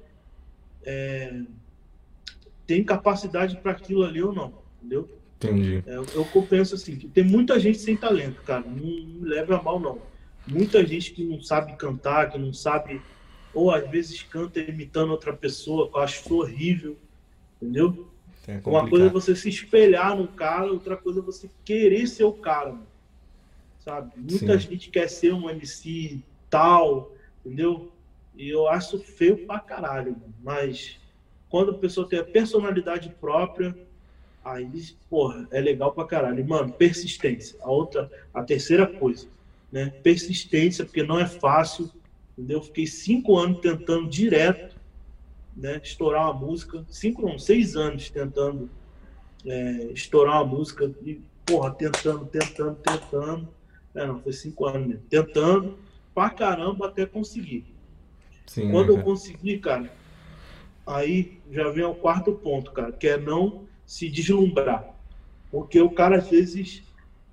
[0.84, 1.42] é,
[2.66, 5.08] tem capacidade para aquilo ali ou não, entendeu?
[5.36, 5.82] Entendi.
[5.86, 9.52] É, eu, eu penso assim, que tem muita gente sem talento, cara, não, não leve
[9.52, 10.00] a mal, não.
[10.46, 13.02] Muita gente que não sabe cantar, que não sabe
[13.52, 16.96] ou às vezes canta imitando outra pessoa, que eu acho horrível,
[17.60, 18.06] entendeu?
[18.46, 22.24] É Uma coisa é você se espelhar no cara, outra coisa é você querer ser
[22.24, 22.86] o cara, mano.
[23.80, 24.10] sabe?
[24.16, 24.70] Muita Sim.
[24.70, 27.10] gente quer ser um MC tal,
[27.44, 27.90] entendeu?
[28.36, 30.34] E eu acho feio pra caralho, mano.
[30.42, 30.98] mas
[31.48, 33.76] quando a pessoa tem a personalidade própria,
[34.44, 34.70] aí,
[35.08, 36.40] porra, é legal pra caralho.
[36.40, 37.56] E, mano, persistência.
[37.60, 39.26] A outra, a terceira coisa,
[39.72, 39.92] né?
[40.02, 41.90] Persistência, porque não é fácil
[42.36, 42.60] entendeu?
[42.62, 44.75] Fiquei cinco anos tentando direto,
[45.56, 48.68] né, estourar uma música, cinco não, seis anos tentando
[49.44, 53.48] é, estourar uma música e, porra, tentando, tentando, tentando,
[53.94, 55.78] é, não, foi cinco anos mesmo, tentando
[56.14, 57.64] pra caramba até conseguir.
[58.46, 59.90] Sim, Quando eu consegui, cara,
[60.86, 64.94] aí já vem o quarto ponto, cara, que é não se deslumbrar.
[65.50, 66.82] Porque o cara, às vezes,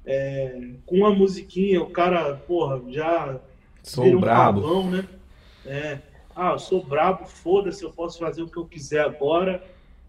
[0.05, 3.39] é, com uma musiquinha, o cara, porra, já
[3.83, 4.61] Sou um brabo.
[4.61, 5.07] Pavão, né?
[5.65, 5.99] É.
[6.35, 9.63] Ah, eu sou brabo, foda-se, eu posso fazer o que eu quiser agora,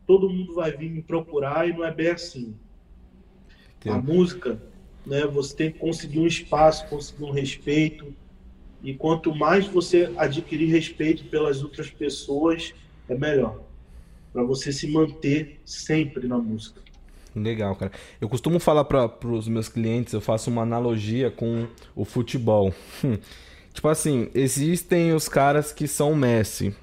[0.07, 2.55] todo mundo vai vir me procurar e não é bem assim.
[3.87, 4.59] A música,
[5.05, 8.15] né, você tem que conseguir um espaço, conseguir um respeito,
[8.83, 12.75] e quanto mais você adquirir respeito pelas outras pessoas,
[13.09, 13.61] é melhor.
[14.33, 16.81] Para você se manter sempre na música.
[17.35, 17.93] Legal, cara.
[18.21, 22.73] Eu costumo falar para os meus clientes, eu faço uma analogia com o futebol.
[23.75, 26.75] Tipo assim, existem os caras que são Messi.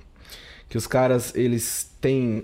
[0.67, 2.43] Que os caras, eles têm,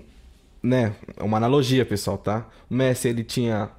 [0.62, 0.94] né?
[1.16, 2.48] É uma analogia, pessoal, tá?
[2.68, 3.70] O Messi, ele tinha,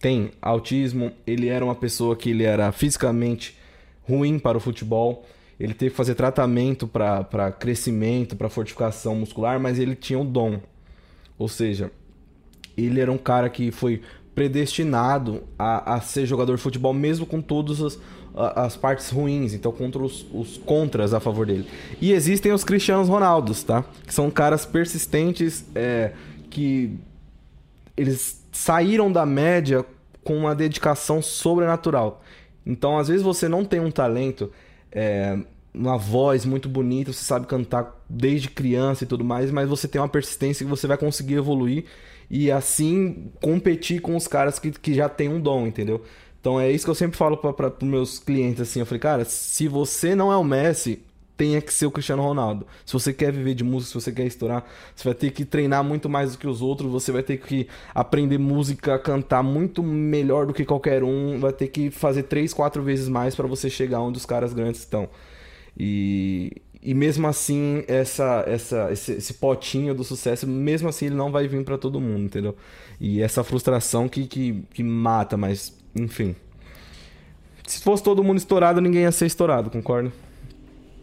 [0.00, 1.12] tem autismo.
[1.24, 3.56] Ele era uma pessoa que ele era fisicamente
[4.02, 5.24] ruim para o futebol.
[5.58, 10.60] Ele teve que fazer tratamento para crescimento, para fortificação muscular, mas ele tinha um dom.
[11.38, 11.90] Ou seja,
[12.76, 14.02] ele era um cara que foi
[14.34, 17.98] predestinado a, a ser jogador de futebol, mesmo com todas as,
[18.36, 21.66] as partes ruins, então contra os, os, contras a favor dele.
[22.00, 23.82] E existem os Cristianos Ronaldos, tá?
[24.06, 26.12] Que são caras persistentes é,
[26.50, 26.98] que
[27.96, 29.84] eles saíram da média
[30.22, 32.22] com uma dedicação sobrenatural.
[32.64, 34.52] Então, às vezes você não tem um talento,
[34.92, 35.38] é,
[35.72, 40.00] uma voz muito bonita, você sabe cantar desde criança e tudo mais, mas você tem
[40.00, 41.84] uma persistência que você vai conseguir evoluir
[42.28, 46.02] e assim competir com os caras que, que já tem um dom, entendeu?
[46.46, 49.24] Então é isso que eu sempre falo para os meus clientes assim, eu falei, cara,
[49.24, 51.02] se você não é o Messi,
[51.36, 52.64] tenha que ser o Cristiano Ronaldo.
[52.84, 55.82] Se você quer viver de música, se você quer estourar, você vai ter que treinar
[55.82, 60.46] muito mais do que os outros, você vai ter que aprender música, cantar muito melhor
[60.46, 64.00] do que qualquer um, vai ter que fazer três, quatro vezes mais para você chegar
[64.00, 65.08] onde os caras grandes estão.
[65.76, 71.32] E, e mesmo assim, essa, essa, esse, esse, potinho do sucesso, mesmo assim, ele não
[71.32, 72.54] vai vir para todo mundo, entendeu?
[73.00, 76.36] E essa frustração que, que, que mata, mas, enfim.
[77.66, 80.12] Se fosse todo mundo estourado, ninguém ia ser estourado, concorda?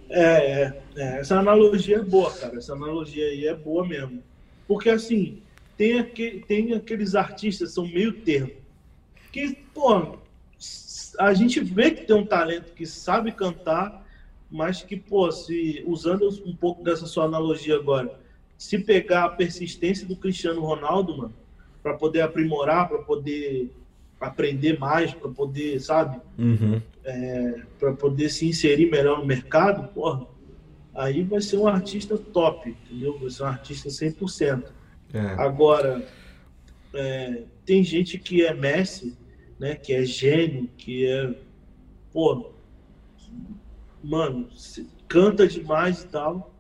[0.10, 2.58] É, é, é, essa analogia é boa, cara.
[2.58, 4.24] Essa analogia aí é boa mesmo.
[4.68, 5.42] Porque, assim,
[5.76, 8.52] tem, aquele, tem aqueles artistas são meio termo.
[9.32, 10.18] Que, pô,
[11.20, 14.06] a gente vê que tem um talento que sabe cantar,
[14.50, 18.20] mas que, pô, se, usando um pouco dessa sua analogia agora,
[18.58, 21.34] se pegar a persistência do Cristiano Ronaldo, mano,
[21.82, 23.70] para poder aprimorar, para poder
[24.28, 26.20] aprender mais, para poder, sabe?
[26.38, 26.82] Uhum.
[27.04, 30.26] É, para poder se inserir melhor no mercado, porra,
[30.94, 33.18] aí vai ser um artista top, entendeu?
[33.20, 34.64] Vai ser um artista 100%.
[35.14, 35.20] É.
[35.38, 36.06] Agora,
[36.94, 39.18] é, tem gente que é Messi,
[39.60, 39.76] né?
[39.76, 41.34] Que é gênio, que é,
[42.12, 42.52] pô,
[44.04, 44.50] mano,
[45.08, 46.54] canta demais e tal,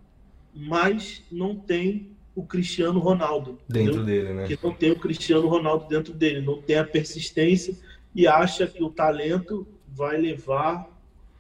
[0.54, 3.60] mas não tem o Cristiano Ronaldo.
[3.68, 4.06] Dentro entendeu?
[4.06, 4.48] dele, né?
[4.48, 7.76] Que não tem o Cristiano Ronaldo dentro dele, não tem a persistência
[8.16, 10.90] e acha que o talento vai levar,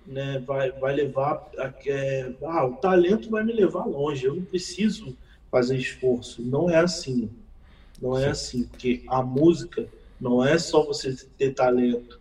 [0.05, 0.41] né?
[0.45, 4.25] Vai, vai levar a, é, ah, o talento vai me levar longe.
[4.25, 5.17] Eu não preciso
[5.49, 6.41] fazer esforço.
[6.41, 7.29] Não é assim.
[8.01, 9.87] Não é assim, porque a música
[10.19, 12.19] não é só você ter talento.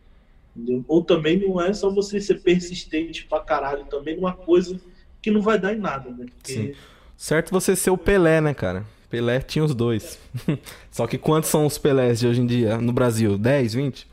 [0.54, 0.84] Entendeu?
[0.86, 4.78] Ou também não é só você ser persistente pra caralho, também numa coisa
[5.20, 6.26] que não vai dar em nada, né?
[6.36, 6.74] Porque Sim
[7.22, 8.84] Certo você ser o Pelé, né, cara?
[9.08, 10.18] Pelé tinha os dois.
[10.90, 13.38] Só que quantos são os Pelés de hoje em dia no Brasil?
[13.38, 14.08] 10, 20?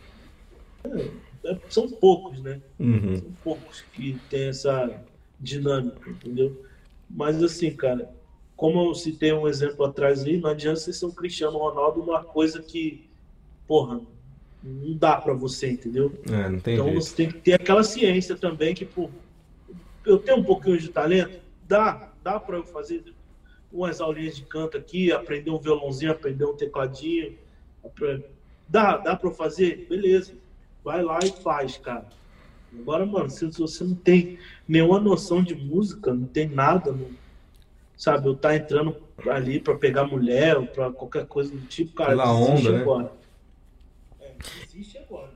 [1.44, 2.62] É, são poucos, né?
[2.80, 3.18] Uhum.
[3.18, 5.02] São poucos que tem essa
[5.40, 6.64] dinâmica, entendeu?
[7.10, 8.14] Mas assim, cara,
[8.56, 12.24] como eu citei um exemplo atrás aí, não adianta você ser um Cristiano Ronaldo numa
[12.24, 13.10] coisa que,
[13.68, 14.02] porra,
[14.64, 16.14] não dá para você, entendeu?
[16.32, 17.02] É, não tem então jeito.
[17.02, 19.10] você tem que ter aquela ciência também que, pô,
[20.06, 21.40] eu tenho um pouquinho de talento?
[21.68, 23.04] Dá, dá para eu fazer
[23.72, 27.36] umas aulinhas de canto aqui, aprender um violãozinho, aprender um tecladinho.
[28.68, 29.86] Dá, dá para fazer?
[29.90, 30.34] Beleza.
[30.84, 32.06] Vai lá e faz, cara.
[32.80, 34.36] Agora, mano, se você não tem
[34.68, 37.10] nenhuma noção de música, não tem nada, não,
[37.98, 38.28] sabe?
[38.28, 38.96] Eu tá entrando
[39.28, 42.86] ali para pegar mulher ou para qualquer coisa do tipo, cara, Pela onda, né?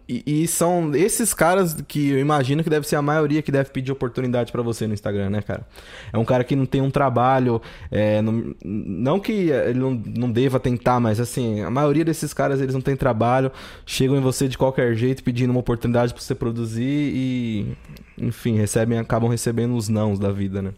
[0.08, 3.70] E, e, são esses caras que eu imagino que deve ser a maioria que deve
[3.70, 5.66] pedir oportunidade para você no Instagram, né, cara?
[6.12, 10.32] É um cara que não tem um trabalho, é, não, não, que ele não, não
[10.32, 13.52] deva tentar, mas assim, a maioria desses caras eles não tem trabalho,
[13.86, 17.78] chegam em você de qualquer jeito pedindo uma oportunidade para você produzir e,
[18.18, 20.74] enfim, recebem, acabam recebendo os nãos da vida, né?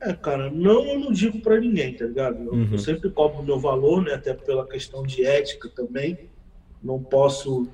[0.00, 2.38] É, cara, não eu não digo para ninguém, tá ligado?
[2.44, 2.68] Eu, Uhum.
[2.72, 4.14] eu sempre cobro o meu valor, né?
[4.14, 6.16] Até pela questão de ética também.
[6.82, 7.68] Não posso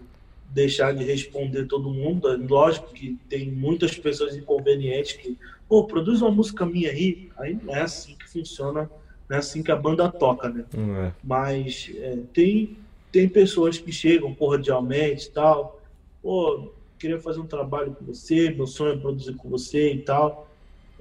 [0.55, 2.29] deixar de responder todo mundo.
[2.29, 5.37] É Lógico que tem muitas pessoas inconvenientes que,
[5.69, 7.29] pô, produz uma música minha aí.
[7.37, 8.89] Aí não é assim que funciona,
[9.29, 10.65] não é assim que a banda toca, né?
[10.73, 11.13] É.
[11.23, 12.79] Mas é, tem,
[13.11, 15.81] tem pessoas que chegam cordialmente e tal.
[16.23, 20.49] Pô, queria fazer um trabalho com você, meu sonho é produzir com você e tal.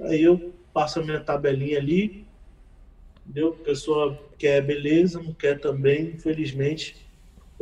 [0.01, 2.26] Aí eu passo a minha tabelinha ali,
[3.24, 3.56] entendeu?
[3.62, 7.03] A pessoa quer beleza, não quer também, infelizmente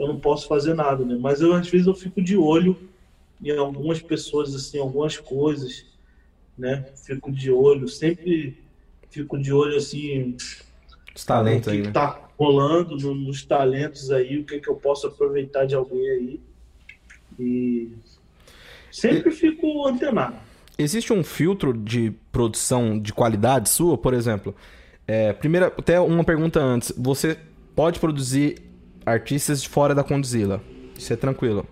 [0.02, 1.18] eu não posso fazer nada, né?
[1.20, 2.76] Mas eu às vezes eu fico de olho
[3.44, 5.86] em algumas pessoas assim, algumas coisas,
[6.58, 6.86] né?
[7.06, 8.58] Fico de olho, sempre
[9.10, 10.36] fico de olho assim,
[11.16, 11.92] Os talentos o aí, que né?
[11.94, 16.40] tá rolando no- nos talentos aí, o que que eu posso aproveitar de alguém aí.
[17.40, 17.90] E
[18.92, 20.36] sempre fico antenado.
[20.78, 24.56] Existe um filtro de produção de qualidade sua, por exemplo?
[25.08, 26.92] É, primeira, até uma pergunta antes.
[26.98, 27.38] Você
[27.76, 28.58] pode produzir
[29.06, 30.62] artistas de fora da Condzilla?
[30.98, 31.66] Isso é tranquilo.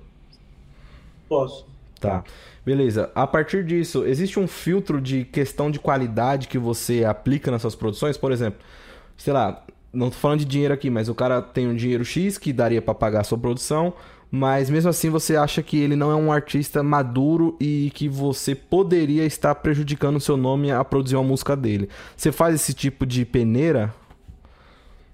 [1.27, 1.65] Posso.
[1.99, 2.23] Tá.
[2.65, 3.11] Beleza.
[3.15, 7.75] A partir disso, existe um filtro de questão de qualidade que você aplica nas suas
[7.75, 8.17] produções?
[8.17, 8.59] Por exemplo,
[9.17, 12.37] sei lá, não tô falando de dinheiro aqui, mas o cara tem um dinheiro X
[12.37, 13.93] que daria para pagar a sua produção,
[14.31, 18.53] mas mesmo assim você acha que ele não é um artista maduro e que você
[18.53, 21.89] poderia estar prejudicando o seu nome a produzir uma música dele.
[22.15, 23.93] Você faz esse tipo de peneira?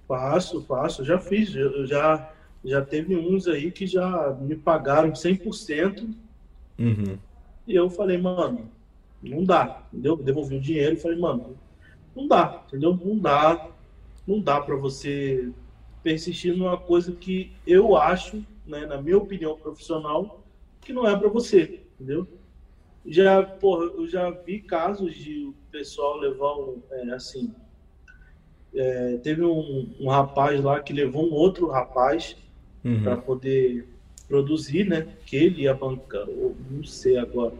[0.07, 1.03] Faço, faço.
[1.03, 1.55] Já fiz.
[1.55, 2.31] Eu já,
[2.63, 6.13] já teve uns aí que já me pagaram 100%.
[6.77, 7.17] Uhum.
[7.67, 8.69] E eu falei, mano,
[9.21, 9.83] não dá.
[9.91, 10.15] Entendeu?
[10.15, 11.57] Devolvi o dinheiro e falei, mano,
[12.15, 12.63] não dá.
[12.67, 12.99] Entendeu?
[13.03, 13.69] Não dá.
[14.27, 15.51] Não dá para você
[16.03, 20.43] persistir numa coisa que eu acho, né, na minha opinião profissional,
[20.81, 21.81] que não é para você.
[21.95, 22.27] Entendeu?
[23.05, 27.53] Já, porra, eu já vi casos de o pessoal levar um, é, assim,
[28.75, 32.35] é, teve um, um, rapaz lá que levou um outro rapaz
[32.83, 33.03] uhum.
[33.03, 33.87] para poder
[34.27, 35.07] produzir, né?
[35.25, 36.25] Que ele ia bancar,
[36.69, 37.53] não sei agora.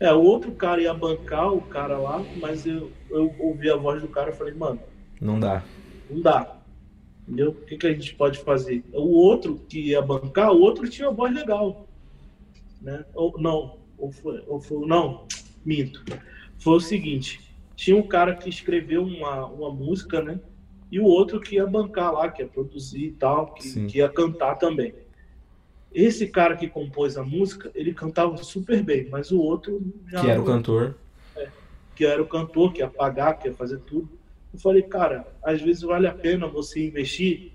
[0.00, 4.00] É, o outro cara ia bancar o cara lá, mas eu, eu ouvi a voz
[4.00, 4.80] do cara e falei, mano.
[5.20, 5.64] Não dá.
[6.08, 6.56] Não dá.
[7.26, 7.50] Entendeu?
[7.50, 8.84] O que, que a gente pode fazer?
[8.92, 11.86] O outro que ia bancar, o outro tinha voz legal.
[12.80, 13.04] Né?
[13.12, 15.26] Ou não, ou foi, ou foi, não,
[15.64, 16.04] minto.
[16.58, 17.40] Foi o seguinte,
[17.78, 20.40] tinha um cara que escreveu uma, uma música, né?
[20.90, 24.08] E o outro que ia bancar lá, que ia produzir e tal, que, que ia
[24.08, 24.92] cantar também.
[25.94, 30.20] Esse cara que compôs a música, ele cantava super bem, mas o outro já.
[30.20, 30.96] Que era o cantor.
[31.36, 31.48] É,
[31.94, 34.08] que era o cantor, que ia pagar, que ia fazer tudo.
[34.52, 37.52] Eu falei, cara, às vezes vale a pena você investir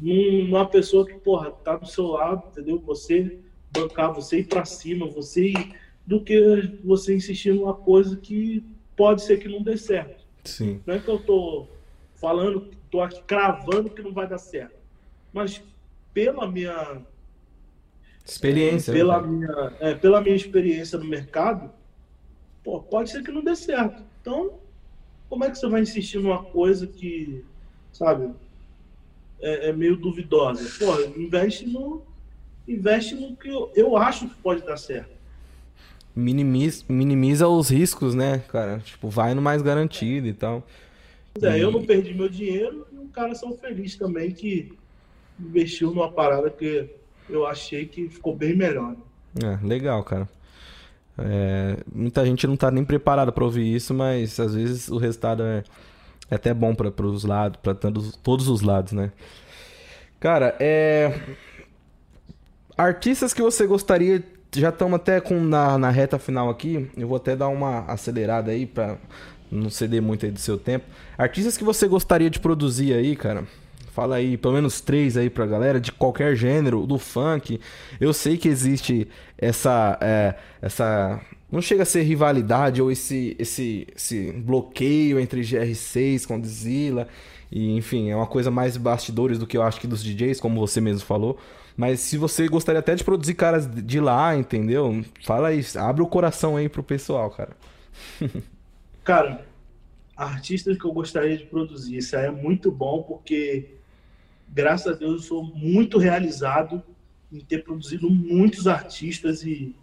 [0.00, 2.82] numa pessoa que, porra, tá do seu lado, entendeu?
[2.86, 3.38] Você
[3.72, 5.76] bancar, você ir pra cima, você ir.
[6.04, 8.64] Do que você insistir numa coisa que
[9.00, 10.22] pode ser que não dê certo.
[10.44, 10.82] Sim.
[10.84, 11.66] Não é que eu tô
[12.16, 12.70] falando,
[13.02, 14.76] aqui cravando que não vai dar certo.
[15.32, 15.62] Mas
[16.12, 17.00] pela minha
[18.22, 19.26] experiência, pela né?
[19.26, 21.70] minha, é, pela minha experiência no mercado,
[22.62, 24.02] pô, pode ser que não dê certo.
[24.20, 24.58] Então,
[25.30, 27.42] como é que você vai insistir numa coisa que,
[27.94, 28.34] sabe,
[29.40, 30.62] é, é meio duvidosa?
[30.78, 32.02] Pô, investe no
[32.68, 35.19] investe no que eu, eu acho que pode dar certo
[36.14, 38.78] minimiza, minimiza os riscos, né, cara?
[38.78, 40.66] Tipo, vai no mais garantido e tal.
[41.40, 41.60] É, e...
[41.60, 44.72] eu não perdi meu dinheiro e um cara são feliz também que
[45.38, 46.88] investiu numa parada que
[47.28, 48.96] eu achei que ficou bem melhor.
[49.42, 50.28] É, legal, cara.
[51.18, 55.42] É, muita gente não tá nem preparada para ouvir isso, mas às vezes o resultado
[55.42, 55.62] é,
[56.30, 59.12] é até bom para os lados, para todos os lados, né?
[60.18, 61.18] Cara, é
[62.76, 64.22] artistas que você gostaria
[64.54, 66.90] já estamos até com na, na reta final aqui.
[66.96, 68.96] Eu vou até dar uma acelerada aí para
[69.50, 70.86] não ceder muito aí do seu tempo.
[71.16, 73.44] Artistas que você gostaria de produzir aí, cara?
[73.92, 77.60] Fala aí, pelo menos três aí pra galera, de qualquer gênero, do funk.
[78.00, 79.98] Eu sei que existe essa.
[80.00, 81.20] É, essa
[81.50, 87.08] não chega a ser rivalidade ou esse, esse, esse bloqueio entre GR6 com Zilla.
[87.50, 90.60] E, enfim, é uma coisa mais bastidores do que eu acho que dos DJs, como
[90.60, 91.36] você mesmo falou.
[91.80, 95.02] Mas se você gostaria até de produzir caras de lá, entendeu?
[95.24, 97.56] Fala isso, abre o coração aí pro pessoal, cara.
[99.02, 99.46] cara,
[100.14, 103.76] artistas que eu gostaria de produzir, isso aí é muito bom, porque
[104.46, 106.82] graças a Deus eu sou muito realizado
[107.32, 109.74] em ter produzido muitos artistas e,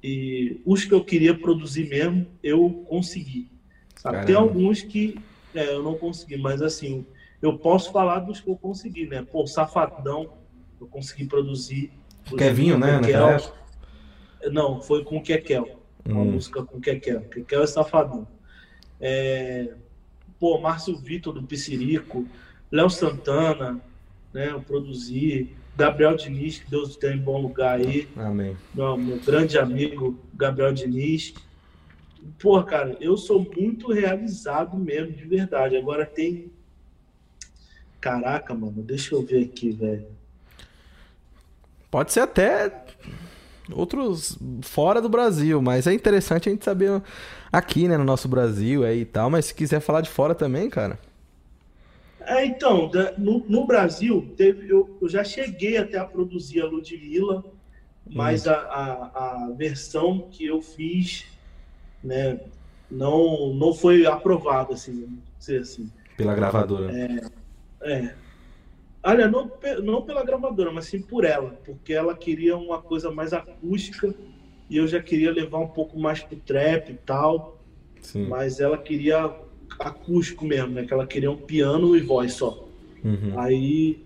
[0.00, 3.50] e os que eu queria produzir mesmo, eu consegui.
[3.96, 4.24] Sabe?
[4.24, 5.18] Tem alguns que
[5.52, 7.04] é, eu não consegui, mas assim,
[7.42, 9.20] eu posso falar dos que eu consegui, né?
[9.20, 10.43] Pô, Safadão,
[10.84, 11.90] eu consegui produzir.
[12.36, 13.00] Kevinho, né?
[13.00, 13.54] Kekel.
[14.50, 15.80] Não, foi com o Kekel.
[16.06, 16.32] Uma hum.
[16.32, 17.22] música com o Kekel.
[17.22, 18.26] Kekel é safadão.
[19.00, 19.74] É...
[20.38, 22.26] Pô, Márcio Vitor do Piscirico,
[22.70, 23.80] Léo Santana,
[24.32, 24.50] né?
[24.50, 25.54] Eu produzi.
[25.76, 28.08] Gabriel Diniz, que Deus tem em bom lugar aí.
[28.16, 28.56] Amém.
[28.72, 31.34] Meu, meu grande amigo Gabriel Diniz.
[32.38, 35.76] Pô, cara, eu sou muito realizado mesmo, de verdade.
[35.76, 36.52] Agora tem.
[38.00, 40.06] Caraca, mano, deixa eu ver aqui, velho.
[41.94, 42.72] Pode ser até
[43.70, 47.00] outros fora do Brasil, mas é interessante a gente saber
[47.52, 50.68] aqui, né, no nosso Brasil aí e tal, mas se quiser falar de fora também,
[50.68, 50.98] cara.
[52.22, 57.44] É, então, no, no Brasil, teve, eu, eu, já cheguei até a produzir a Ludmilla,
[58.04, 58.50] mas hum.
[58.50, 61.26] a, a, a, versão que eu fiz,
[62.02, 62.40] né,
[62.90, 65.88] não, não foi aprovada, assim, dizer assim.
[66.16, 66.92] Pela gravadora.
[66.92, 67.20] É,
[67.82, 68.14] é,
[69.04, 69.50] Olha, não,
[69.82, 74.14] não pela gravadora, mas sim por ela, porque ela queria uma coisa mais acústica
[74.70, 77.54] e eu já queria levar um pouco mais pro trap e tal.
[78.00, 78.26] Sim.
[78.26, 79.30] Mas ela queria
[79.78, 80.86] acústico mesmo, né?
[80.86, 82.64] Que ela queria um piano e voz só.
[83.04, 83.38] Uhum.
[83.38, 84.02] Aí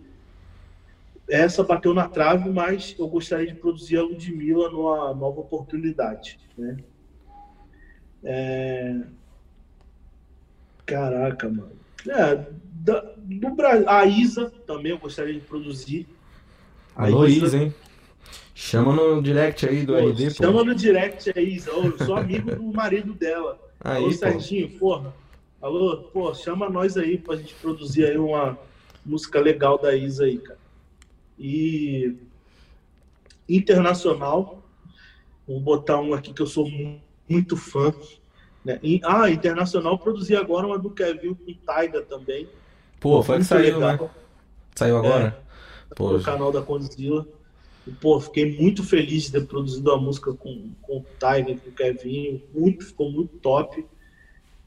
[1.28, 6.76] essa bateu na trave, mas eu gostaria de produzir a Ludmilla numa nova oportunidade, né?
[8.24, 9.00] É...
[10.84, 11.78] Caraca, mano.
[12.08, 12.46] É,
[12.88, 16.06] da, do Brasil, a Isa também eu gostaria de produzir.
[16.96, 17.74] Alô, Isa, hein?
[18.54, 20.30] Chama no direct aí do pô, RD, pô.
[20.30, 21.70] Chama no direct aí, Isa.
[21.70, 23.58] Eu sou amigo do marido dela.
[23.80, 25.14] Aí, Alô, Serginho, porra.
[25.60, 28.58] Alô, pô, chama nós aí pra gente produzir aí uma
[29.04, 30.58] música legal da Isa aí, cara.
[31.38, 32.16] E
[33.48, 34.62] internacional,
[35.46, 36.68] vou botar um aqui que eu sou
[37.28, 37.94] muito fã.
[38.64, 38.78] Né?
[38.82, 42.48] E, ah, internacional, produzi agora uma do Kevin com Taiga também.
[43.00, 44.04] Pô, foi que saiu, legal.
[44.04, 44.10] né?
[44.74, 45.36] Saiu agora?
[45.90, 47.26] É, Pô, no canal da Condzilla.
[48.00, 51.72] Pô, fiquei muito feliz de ter produzido a música com, com o Tiger, com o
[51.72, 52.42] Kevin.
[52.54, 53.84] Muito, ficou muito top.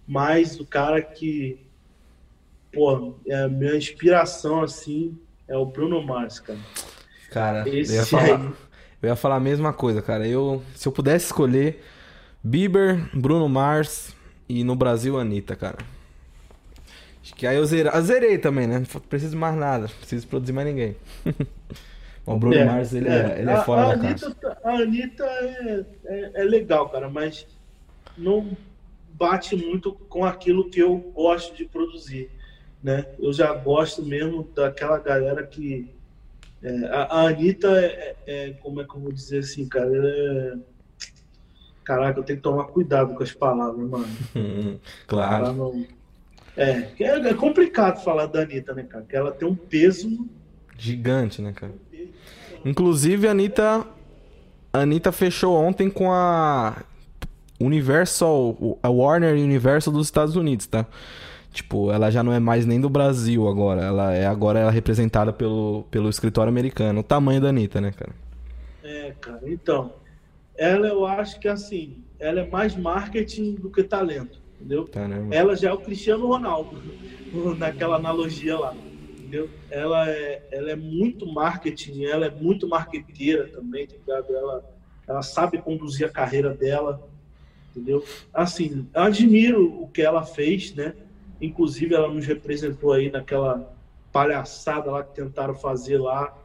[0.07, 1.59] Mas o cara que,
[2.73, 5.17] pô, é a minha inspiração, assim,
[5.47, 6.59] é o Bruno Mars, cara.
[7.29, 8.53] Cara, Esse eu ia, falar, aí...
[9.03, 10.27] eu ia falar a mesma coisa, cara.
[10.27, 11.81] Eu, se eu pudesse escolher
[12.43, 14.15] Bieber, Bruno Mars
[14.49, 15.77] e no Brasil, Anitta, cara.
[17.35, 18.79] Que aí eu zerei, eu zerei também, né?
[18.79, 20.95] Não preciso mais nada, não preciso produzir mais ninguém.
[22.25, 24.57] o Bruno é, Mars, ele é, é ele é a, fora a da Anitta, caixa.
[24.63, 27.47] A Anitta é, é, é, legal, cara, mas
[28.17, 28.55] não
[29.13, 32.29] bate muito com aquilo que eu gosto de produzir,
[32.83, 33.05] né?
[33.19, 35.89] Eu já gosto mesmo daquela galera que...
[36.63, 39.89] É, a, a Anitta é, é, como é que eu vou dizer assim, cara?
[39.91, 40.71] É
[41.83, 44.07] Caraca, eu tenho que tomar cuidado com as palavras, mano.
[45.07, 45.53] claro.
[45.53, 45.85] Não...
[46.61, 49.03] É, é complicado falar da Anitta, né, cara?
[49.03, 50.27] Porque ela tem um peso.
[50.77, 51.73] Gigante, né, cara?
[52.63, 53.85] Inclusive, a Anitta.
[54.73, 56.83] A Anitta fechou ontem com a
[57.59, 60.85] Universal, a Warner Universal dos Estados Unidos, tá?
[61.51, 63.81] Tipo, ela já não é mais nem do Brasil agora.
[63.81, 67.01] Ela é agora ela é representada pelo, pelo escritório americano.
[67.01, 68.11] O tamanho da Anitta, né, cara?
[68.83, 69.41] É, cara.
[69.45, 69.93] Então,
[70.57, 74.87] ela eu acho que assim, ela é mais marketing do que talento, entendeu?
[74.87, 75.33] Caramba.
[75.35, 76.81] Ela já é o Cristiano Ronaldo,
[77.57, 78.75] naquela analogia lá,
[79.17, 79.49] entendeu?
[79.69, 84.35] Ela é, ela é muito marketing, ela é muito marqueteira também, tá ligado?
[84.35, 84.63] Ela,
[85.07, 87.01] ela sabe conduzir a carreira dela,
[87.71, 88.03] entendeu?
[88.33, 90.93] Assim, admiro o que ela fez, né?
[91.41, 93.73] Inclusive, ela nos representou aí naquela
[94.11, 96.37] palhaçada lá que tentaram fazer lá,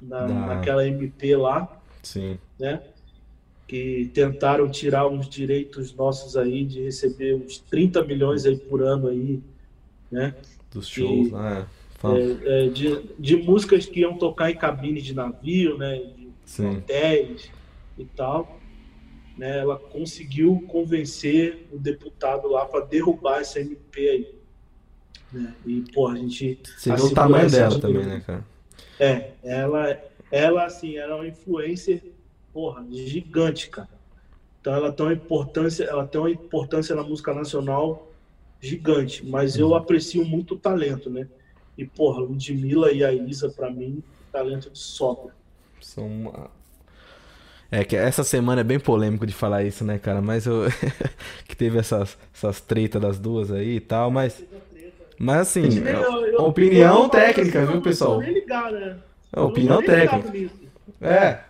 [0.00, 1.80] na, naquela MP lá.
[2.02, 2.38] Sim.
[2.58, 2.80] Né?
[3.66, 9.08] Que tentaram tirar uns direitos nossos aí de receber uns 30 milhões aí por ano
[9.08, 9.40] aí,
[10.10, 10.34] né?
[10.72, 11.66] Dos shows, né?
[12.04, 15.96] É, é, de, de músicas que iam tocar em cabines de navio, né?
[15.96, 16.76] De Sim.
[16.76, 17.50] hotéis
[17.98, 18.60] e tal.
[19.36, 24.34] Né, ela conseguiu convencer o deputado lá para derrubar essa MP aí.
[25.30, 25.54] Né?
[25.66, 26.58] E, pô, a gente.
[26.76, 28.44] Você viu o tamanho dela também, né, cara?
[28.98, 30.00] É, ela,
[30.30, 32.02] ela assim, era uma influencer
[32.56, 33.90] porra, gigante, cara.
[34.58, 38.10] Então ela tem uma importância, ela tem uma importância na música nacional
[38.62, 39.74] gigante, mas eu uhum.
[39.74, 41.28] aprecio muito o talento, né?
[41.76, 44.02] E porra, Ludmilla e a Isa para mim,
[44.32, 45.34] talento de sobra.
[45.82, 46.50] São uma...
[47.70, 50.22] É que essa semana é bem polêmico de falar isso, né, cara?
[50.22, 50.62] Mas eu
[51.46, 54.42] que teve essas essas tretas das duas aí e tal, mas
[55.18, 58.22] mas assim, eu, eu, opinião eu, técnica, viu, pessoal?
[58.22, 58.96] Ligar, né?
[59.36, 60.50] opinião técnica.
[61.02, 61.45] É.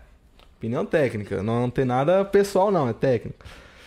[0.66, 1.42] Opinião técnica.
[1.44, 3.38] Não tem nada pessoal, não, é técnico.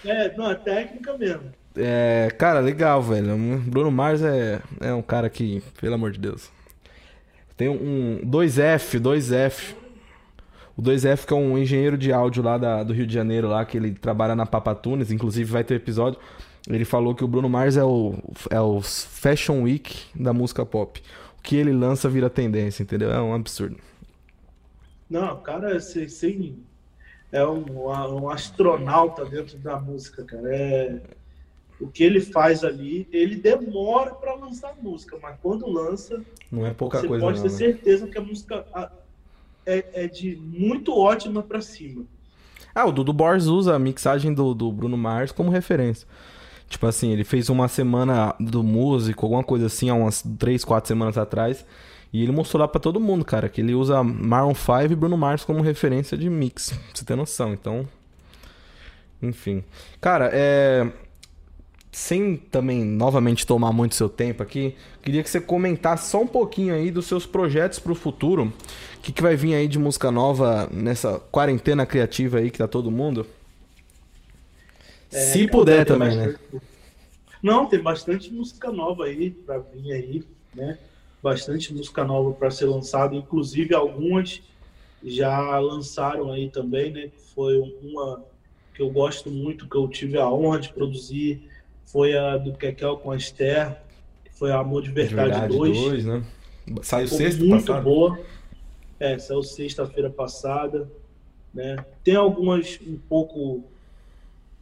[0.06, 1.52] É, não, é técnica mesmo.
[1.76, 3.36] É, cara, legal, velho.
[3.66, 6.50] Bruno Mars é, é um cara que, pelo amor de Deus.
[7.58, 9.76] Tem um 2F, 2F.
[10.78, 13.66] O 2F que é um engenheiro de áudio lá da, do Rio de Janeiro, lá,
[13.66, 16.18] que ele trabalha na Papatunes, inclusive vai ter episódio.
[16.70, 18.16] Ele falou que o Bruno Mars é o,
[18.50, 21.02] é o Fashion Week da música pop.
[21.38, 23.12] O que ele lança vira tendência, entendeu?
[23.12, 23.76] É um absurdo.
[25.10, 26.64] Não, o cara sem,
[27.32, 30.54] é um, um, astronauta dentro da música, cara.
[30.54, 31.02] É,
[31.80, 36.22] o que ele faz ali, ele demora para lançar a música, mas quando lança,
[36.52, 37.26] não é pouca você coisa.
[37.26, 37.58] Pode não, ter né?
[37.58, 38.66] certeza que a música
[39.66, 42.04] é, é de muito ótima para cima.
[42.74, 46.08] Ah, o Dudu Borges usa a mixagem do, do Bruno Mars como referência.
[46.68, 50.88] Tipo assim, ele fez uma semana do músico, alguma coisa assim, há umas 3, 4
[50.88, 51.66] semanas atrás.
[52.12, 55.18] E ele mostrou lá pra todo mundo, cara, que ele usa Maroon 5 e Bruno
[55.18, 56.70] Mars como referência de mix.
[56.72, 57.54] Pra você ter noção.
[57.54, 57.88] Então.
[59.22, 59.64] Enfim.
[60.02, 60.88] Cara, é.
[61.92, 66.76] Sem também novamente tomar muito seu tempo aqui, queria que você comentasse só um pouquinho
[66.76, 68.54] aí dos seus projetos pro futuro.
[68.98, 72.68] O que, que vai vir aí de música nova nessa quarentena criativa aí que tá
[72.68, 73.26] todo mundo?
[75.12, 76.40] É, Se puder também, bastante...
[76.54, 76.62] né?
[77.42, 80.78] Não, tem bastante música nova aí pra vir aí, né?
[81.22, 84.42] Bastante música nova para ser lançada, inclusive algumas
[85.04, 87.10] já lançaram aí também, né?
[87.34, 88.24] Foi uma
[88.74, 91.50] que eu gosto muito, que eu tive a honra de produzir,
[91.86, 93.78] foi a do Kekel com a Esther,
[94.24, 95.78] que foi Amor de Verdade, Verdade 2.
[95.78, 96.24] 2 né?
[96.82, 97.82] Saiu sexta Muito passada.
[97.82, 98.20] boa.
[99.00, 100.90] É, saiu sexta-feira passada.
[101.54, 101.84] Né?
[102.04, 103.64] Tem algumas um pouco,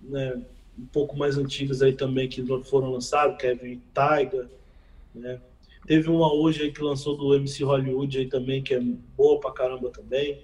[0.01, 0.41] né,
[0.79, 4.49] um pouco mais antigas aí também que foram lançadas, Kevin Taiga,
[5.13, 5.39] né?
[5.87, 8.79] Teve uma hoje aí que lançou do MC Hollywood aí também, que é
[9.15, 10.43] boa pra caramba também.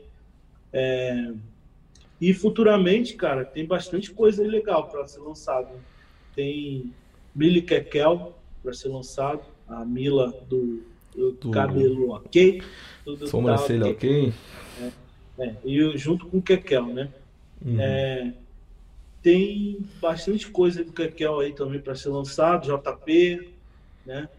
[0.71, 1.33] É...
[2.19, 5.67] E futuramente, cara, tem bastante coisa legal para ser lançado.
[6.33, 6.93] Tem
[7.35, 8.33] Millie Kekel
[8.63, 10.81] para ser lançado, a Mila do,
[11.13, 12.63] do, cabelo ok.
[13.27, 14.27] Sobrancelha ok.
[14.29, 14.33] ok.
[15.37, 17.09] É, é, e junto com o Kekel, né?
[17.65, 17.81] Uhum.
[17.81, 18.33] É,
[19.21, 23.49] tem bastante coisa do Kekel aí também para ser lançado, JP,
[24.05, 24.29] né?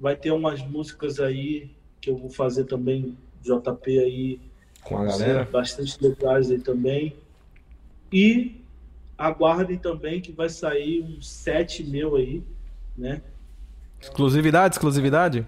[0.00, 1.70] Vai ter umas músicas aí
[2.00, 4.40] que eu vou fazer também, JP aí.
[4.82, 5.44] Com a galera?
[5.44, 7.14] Bastante legais aí também.
[8.12, 8.60] E
[9.16, 12.42] aguardem também que vai sair um set meu aí,
[12.96, 13.20] né?
[14.00, 15.44] Exclusividade, exclusividade?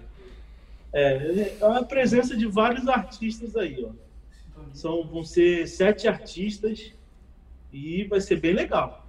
[0.93, 3.91] É, é a presença de vários artistas aí, ó.
[4.73, 6.91] São, vão ser sete artistas
[7.71, 9.00] e vai ser bem legal.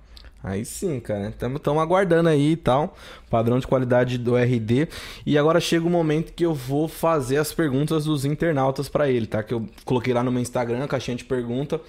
[0.42, 1.28] Aí sim, cara.
[1.28, 2.96] Estamos aguardando aí e tal.
[3.30, 4.88] Padrão de qualidade do RD.
[5.24, 9.26] E agora chega o momento que eu vou fazer as perguntas dos internautas para ele,
[9.26, 9.42] tá?
[9.42, 11.80] Que eu coloquei lá no meu Instagram, caixinha de pergunta.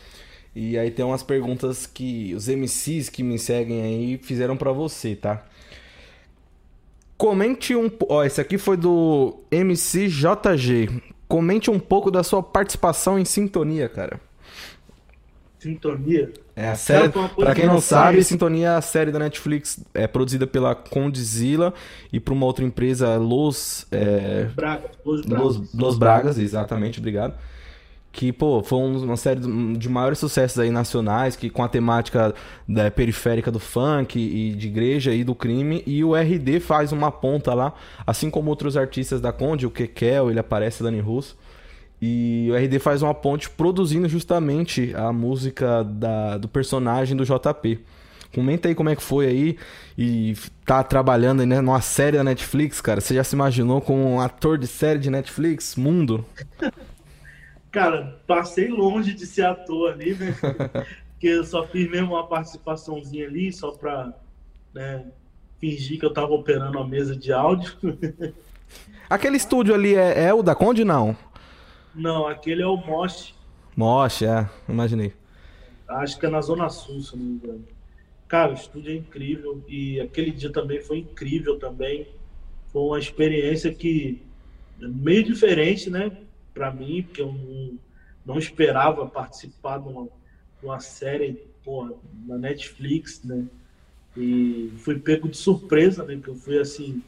[0.56, 5.16] E aí tem umas perguntas que os MCs que me seguem aí fizeram para você,
[5.16, 5.44] tá?
[7.18, 7.90] Comente um.
[8.08, 11.02] Ó, esse aqui foi do MCJG.
[11.28, 14.20] Comente um pouco da sua participação em Sintonia, cara.
[15.64, 16.32] Sintonia?
[16.56, 17.10] É a série.
[17.10, 21.74] Pra quem não sabe, Sintonia é a série da Netflix é produzida pela Condzilla
[22.12, 23.88] e por uma outra empresa, Los.
[23.92, 25.46] É, Braga, Los Bragas.
[25.46, 27.36] Los, Los Bragas, exatamente, obrigado
[28.14, 29.40] que, pô, foi uma série
[29.76, 32.32] de maiores sucessos aí nacionais, que com a temática
[32.70, 37.12] da periférica do funk e de igreja e do crime, e o RD faz uma
[37.12, 37.74] ponta lá,
[38.06, 41.36] assim como outros artistas da Conde, o Kekel, ele aparece, Dani Russo,
[42.06, 47.80] e o RD faz uma ponte produzindo justamente a música da, do personagem do JP.
[48.36, 49.58] Comenta aí como é que foi aí
[49.98, 50.36] e
[50.66, 53.00] tá trabalhando aí, né, numa série da Netflix, cara.
[53.00, 55.78] Você já se imaginou como um ator de série de Netflix?
[55.78, 56.26] Mundo?
[57.72, 60.36] Cara, passei longe de ser ator ali, né?
[61.12, 64.14] Porque eu só fiz mesmo uma participaçãozinha ali, só pra
[64.74, 65.06] né,
[65.58, 67.74] fingir que eu tava operando a mesa de áudio.
[69.10, 71.16] Aquele estúdio ali é, é o da Conde, não?
[71.94, 73.34] Não, aquele é o Mosh.
[73.76, 75.14] Mosh, é, imaginei.
[75.88, 77.68] Acho que é na Zona Sul, se não me engano.
[78.28, 82.08] Cara, o estúdio é incrível e aquele dia também foi incrível também.
[82.72, 84.22] Foi uma experiência que
[84.80, 86.18] meio diferente, né?
[86.54, 87.80] para mim, porque eu não,
[88.26, 91.34] não esperava participar de uma, de uma série
[91.64, 91.94] porra,
[92.26, 93.46] na Netflix, né?
[94.16, 96.20] E fui pego de surpresa, né?
[96.22, 97.02] Que eu fui assim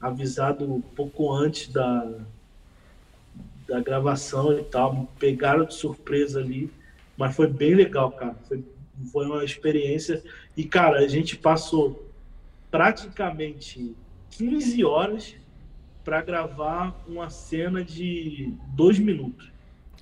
[0.00, 2.20] avisado um pouco antes da,
[3.68, 6.70] da gravação e tal, pegaram de surpresa ali,
[7.16, 8.36] mas foi bem legal, cara.
[8.46, 8.64] Foi,
[9.12, 10.22] foi uma experiência
[10.56, 12.08] e cara, a gente passou
[12.70, 13.94] praticamente
[14.30, 15.34] 15 horas
[16.04, 19.50] para gravar uma cena de dois minutos.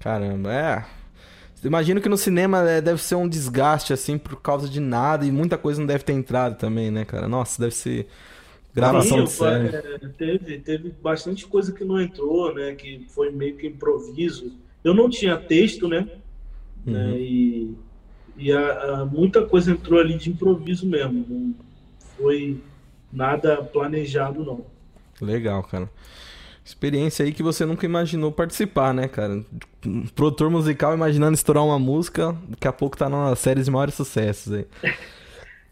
[0.00, 0.84] Caramba, é.
[1.64, 5.30] Imagino que no cinema é, deve ser um desgaste, assim, por causa de nada e
[5.30, 7.28] muita coisa não deve ter entrado também, né, cara?
[7.28, 8.08] Nossa, deve ser
[8.74, 9.76] gravação Sim, de série.
[9.76, 14.52] É, teve, teve bastante coisa que não entrou, né, que foi meio que improviso.
[14.82, 16.08] Eu não tinha texto, né,
[16.86, 16.92] uhum.
[16.92, 17.74] né e,
[18.36, 21.24] e a, a, muita coisa entrou ali de improviso mesmo.
[21.28, 21.54] Não
[22.16, 22.60] foi
[23.12, 24.64] nada planejado, não.
[25.20, 25.88] Legal, cara.
[26.64, 29.44] Experiência aí que você nunca imaginou participar, né, cara?
[29.84, 33.94] Um produtor musical imaginando estourar uma música, daqui a pouco tá numa série de maiores
[33.94, 34.66] sucessos aí.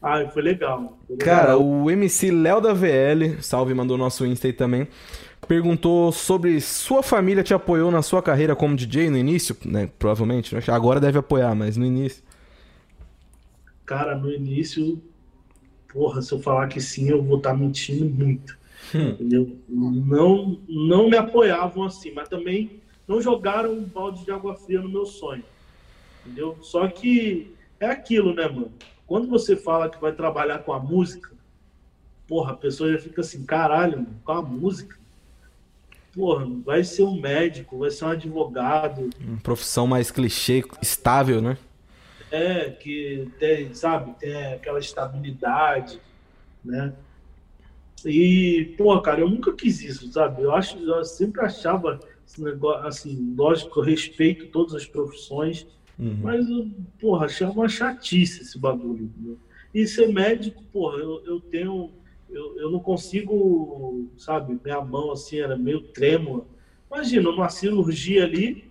[0.02, 1.36] ah, foi legal, foi legal.
[1.36, 4.88] Cara, o MC Léo da VL, salve, mandou nosso Insta aí também,
[5.46, 9.90] perguntou sobre sua família te apoiou na sua carreira como DJ no início, né?
[9.98, 10.62] Provavelmente, né?
[10.68, 12.22] agora deve apoiar, mas no início.
[13.84, 15.02] Cara, no início,
[15.92, 18.58] porra, se eu falar que sim, eu vou estar tá mentindo muito.
[18.94, 19.16] Hum.
[19.68, 24.88] Não, não me apoiavam assim, mas também não jogaram um balde de água fria no
[24.88, 25.44] meu sonho.
[26.24, 26.56] Entendeu?
[26.62, 28.72] Só que é aquilo, né, mano?
[29.10, 31.32] Quando você fala que vai trabalhar com a música,
[32.28, 34.96] porra, a pessoa já fica assim, caralho, mano, com a música.
[36.14, 39.10] Porra, vai ser um médico, vai ser um advogado.
[39.18, 41.58] Uma profissão mais clichê, estável, né?
[42.30, 46.00] É, que tem, sabe, tem aquela estabilidade,
[46.64, 46.92] né?
[48.04, 50.42] E, pô, cara, eu nunca quis isso, sabe?
[50.42, 55.66] Eu acho, eu sempre achava esse negócio, assim, lógico, eu respeito todas as profissões,
[56.00, 56.18] uhum.
[56.22, 56.46] mas,
[56.98, 59.04] porra, achava uma chatice esse bagulho.
[59.04, 59.38] Entendeu?
[59.74, 61.90] E ser médico, porra, eu, eu tenho.
[62.28, 66.44] Eu, eu não consigo, sabe, minha mão assim era meio trêmula.
[66.90, 68.64] Imagina, numa cirurgia ali,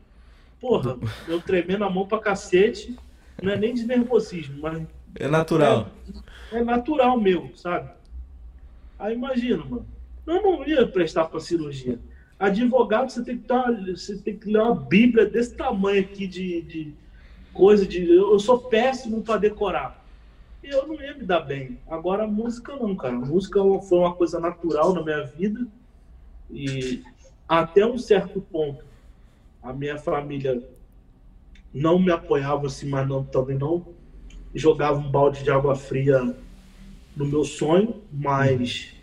[0.60, 0.98] porra,
[1.28, 2.98] eu tremendo a mão pra cacete,
[3.42, 4.86] não é nem de nervosismo, mas.
[5.16, 5.90] É natural.
[6.52, 7.92] É, é natural meu, sabe?
[8.98, 9.86] Aí imagina, mano.
[10.28, 12.00] Eu não ia prestar pra cirurgia.
[12.38, 16.62] Advogado, você tem que dar, você tem que ler uma Bíblia desse tamanho aqui de,
[16.62, 16.94] de
[17.60, 18.10] coisa de.
[18.10, 20.00] Eu sou péssimo para decorar.
[20.64, 21.78] Eu não ia me dar bem.
[21.88, 23.16] Agora música não, cara.
[23.16, 25.68] A música foi uma coisa natural na minha vida.
[26.50, 27.04] E
[27.48, 28.84] até um certo ponto,
[29.62, 30.64] a minha família
[31.74, 33.86] não me apoiava assim, mas não, também não
[34.56, 36.36] jogava um balde de água fria
[37.16, 38.96] no meu sonho, mas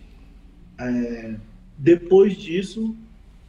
[0.78, 1.36] é,
[1.78, 2.96] depois disso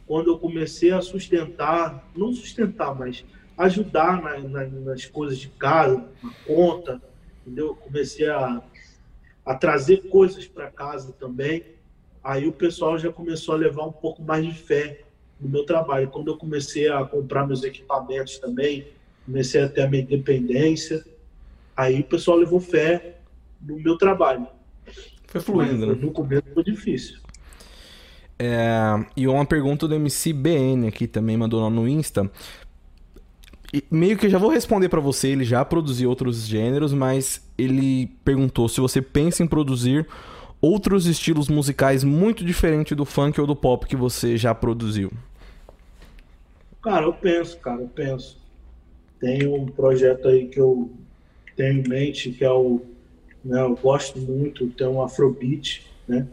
[0.06, 3.24] quando eu comecei a sustentar, não sustentar, mas
[3.58, 7.02] ajudar na, na, nas coisas de casa, na conta,
[7.44, 7.74] entendeu?
[7.74, 8.62] Comecei a,
[9.44, 11.64] a trazer coisas para casa também.
[12.22, 15.00] Aí o pessoal já começou a levar um pouco mais de fé
[15.40, 16.08] no meu trabalho.
[16.08, 18.86] Quando eu comecei a comprar meus equipamentos também,
[19.26, 21.04] comecei a ter a minha independência,
[21.76, 23.16] aí o pessoal levou fé
[23.60, 24.46] no meu trabalho.
[25.26, 26.04] Foi fluindo, Mas, né?
[26.04, 27.18] No começo foi difícil.
[28.38, 32.30] É, e uma pergunta do MCBN aqui também mandou lá no Insta.
[33.90, 38.06] Meio que eu já vou responder para você, ele já produziu outros gêneros, mas ele
[38.24, 40.06] perguntou se você pensa em produzir
[40.60, 45.12] outros estilos musicais muito diferentes do funk ou do pop que você já produziu.
[46.82, 48.38] Cara, eu penso, cara, eu penso.
[49.20, 50.90] Tem um projeto aí que eu
[51.54, 52.80] tenho em mente, que é o.
[53.44, 56.26] Né, eu gosto muito, tem um Afrobeat, né?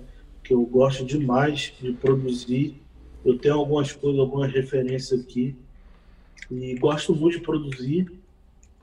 [0.43, 2.81] que eu gosto demais de produzir.
[3.25, 5.55] Eu tenho algumas coisas, algumas referências aqui
[6.49, 8.11] e gosto muito de produzir,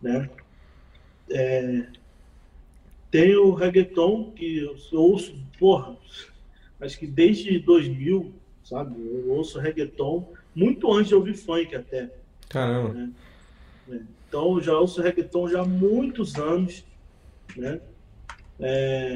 [0.01, 0.29] né?
[1.31, 1.87] É,
[3.11, 5.97] tem o reggaeton que eu ouço, porra,
[6.81, 8.33] acho que desde 2000,
[8.65, 8.95] sabe?
[9.01, 12.11] Eu ouço reggaeton muito antes de ouvir funk até.
[12.49, 12.93] Caramba.
[12.93, 13.11] Né?
[13.91, 16.85] É, então eu já ouço reggaeton já há muitos anos,
[17.57, 17.81] né?
[18.59, 19.15] É,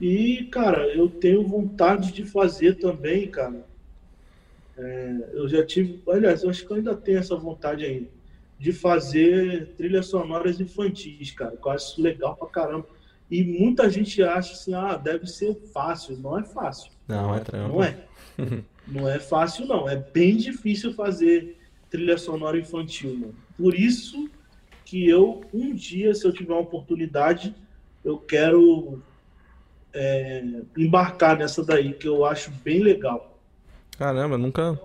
[0.00, 3.65] e, cara, eu tenho vontade de fazer também, cara.
[4.78, 8.08] É, eu já tive, aliás, eu acho que eu ainda tenho essa vontade ainda,
[8.58, 11.58] de fazer trilhas sonoras infantis, cara.
[11.62, 12.86] Eu acho legal pra caramba.
[13.30, 16.16] E muita gente acha assim, ah, deve ser fácil.
[16.18, 16.92] Não é fácil.
[17.08, 17.74] Não, é trampo.
[17.74, 17.98] Não é.
[18.86, 19.88] não é fácil, não.
[19.88, 21.58] É bem difícil fazer
[21.90, 23.34] trilha sonora infantil, mano.
[23.56, 24.30] Por isso
[24.84, 27.54] que eu, um dia, se eu tiver uma oportunidade,
[28.04, 29.02] eu quero
[29.92, 30.44] é,
[30.76, 33.35] embarcar nessa daí, que eu acho bem legal.
[33.98, 34.78] Caramba, nunca.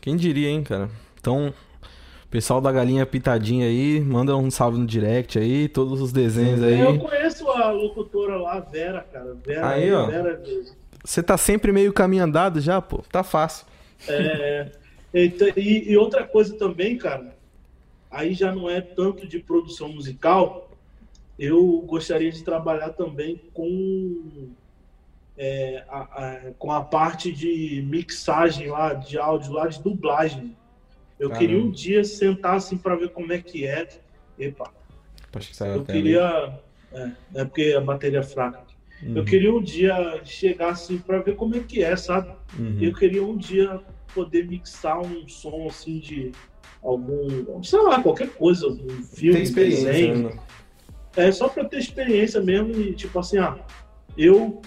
[0.00, 0.90] Quem diria, hein, cara?
[1.18, 1.52] Então,
[2.30, 6.80] pessoal da Galinha Pitadinha aí, manda um salve no direct aí, todos os desenhos aí.
[6.80, 9.34] Eu conheço a locutora lá, Vera, cara.
[9.44, 10.06] Vera, aí, ó.
[10.06, 10.42] Vera
[11.04, 13.02] Você tá sempre meio caminho andado já, pô.
[13.10, 13.66] Tá fácil.
[14.08, 14.70] É.
[15.12, 17.34] Então, e, e outra coisa também, cara,
[18.10, 20.70] aí já não é tanto de produção musical,
[21.38, 24.50] eu gostaria de trabalhar também com
[25.42, 30.54] é, a, a, com a parte de mixagem lá, de áudio lá, de dublagem.
[31.18, 31.38] Eu Caramba.
[31.38, 33.88] queria um dia sentar assim para ver como é que é.
[34.38, 34.70] Epa.
[35.32, 36.60] Que eu queria.
[36.92, 38.60] É, é, porque a bateria é fraca.
[39.02, 39.16] Uhum.
[39.16, 42.34] Eu queria um dia chegar assim para ver como é que é, sabe?
[42.58, 42.76] Uhum.
[42.78, 43.80] Eu queria um dia
[44.14, 46.32] poder mixar um som assim de
[46.82, 50.28] algum, sei lá, qualquer coisa, um filme, desenho.
[50.28, 50.38] Né?
[51.16, 53.58] É só para ter experiência mesmo e tipo assim, ah,
[54.18, 54.60] eu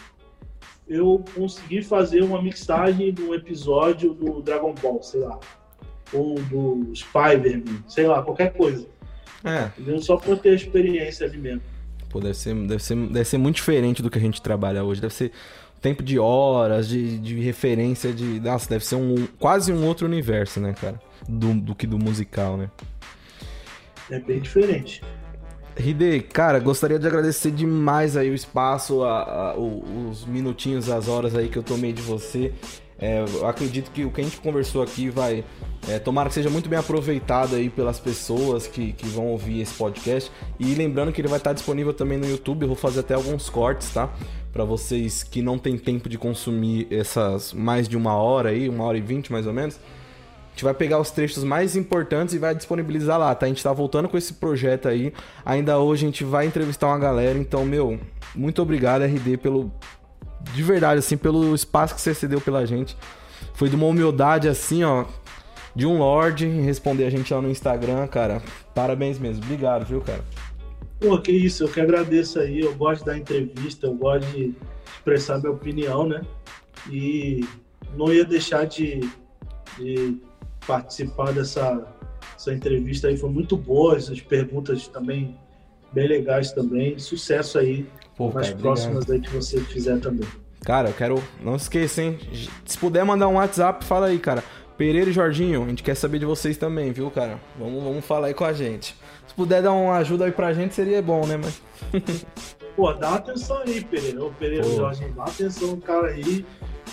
[0.87, 5.39] eu consegui fazer uma mixagem de um episódio do Dragon Ball, sei lá,
[6.11, 8.87] ou do Spider-Man, sei lá, qualquer coisa.
[9.43, 9.65] É.
[9.77, 10.01] Entendeu?
[10.01, 11.61] Só para ter a experiência ali mesmo.
[12.09, 15.01] Pô, deve ser, deve, ser, deve ser muito diferente do que a gente trabalha hoje.
[15.01, 15.31] Deve ser
[15.81, 18.39] tempo de horas, de, de referência, de.
[18.39, 20.99] Nossa, deve ser um, quase um outro universo, né, cara?
[21.27, 22.69] Do, do que do musical, né?
[24.09, 25.01] É bem diferente.
[25.75, 31.35] Ride, cara, gostaria de agradecer demais aí o espaço, a, a, os minutinhos, as horas
[31.35, 32.53] aí que eu tomei de você.
[32.99, 35.43] É, acredito que o que a gente conversou aqui vai.
[35.89, 39.73] É, tomara que seja muito bem aproveitado aí pelas pessoas que, que vão ouvir esse
[39.73, 40.31] podcast.
[40.59, 42.61] E lembrando que ele vai estar disponível também no YouTube.
[42.61, 44.09] Eu vou fazer até alguns cortes, tá?
[44.53, 48.85] Para vocês que não tem tempo de consumir essas mais de uma hora aí, uma
[48.85, 49.77] hora e vinte mais ou menos.
[50.53, 53.47] A gente vai pegar os trechos mais importantes e vai disponibilizar lá, tá?
[53.47, 55.11] A gente tá voltando com esse projeto aí.
[55.43, 57.39] Ainda hoje a gente vai entrevistar uma galera.
[57.39, 57.99] Então, meu,
[58.35, 59.71] muito obrigado, RD, pelo,
[60.53, 62.95] de verdade, assim, pelo espaço que você cedeu pela gente.
[63.55, 65.05] Foi de uma humildade, assim, ó,
[65.75, 68.39] de um Lorde responder a gente lá no Instagram, cara.
[68.75, 69.43] Parabéns mesmo.
[69.43, 70.23] Obrigado, viu, cara?
[70.99, 72.59] Pô, que isso, eu que agradeço aí.
[72.59, 74.53] Eu gosto da entrevista, eu gosto de
[74.95, 76.21] expressar minha opinião, né?
[76.91, 77.43] E
[77.97, 78.99] não ia deixar de,
[79.77, 80.17] de
[80.65, 81.85] participar dessa,
[82.33, 83.17] dessa entrevista aí.
[83.17, 85.37] Foi muito boa, essas perguntas também
[85.93, 86.97] bem legais também.
[86.97, 87.85] Sucesso aí
[88.17, 89.23] Pô, nas cara, próximas obrigado.
[89.23, 90.27] aí que você fizer também.
[90.61, 91.23] Cara, eu quero.
[91.41, 92.19] Não esqueça, hein?
[92.65, 94.43] Se puder mandar um WhatsApp, fala aí, cara.
[94.77, 97.39] Pereira e Jorginho, a gente quer saber de vocês também, viu, cara?
[97.59, 98.95] Vamos, vamos falar aí com a gente.
[99.27, 101.61] Se puder dar uma ajuda aí pra gente, seria bom, né, mas.
[102.75, 104.25] Pô, dá atenção aí, Pereira.
[104.25, 106.43] Ô, Pereira e Jorginho, dá atenção no cara aí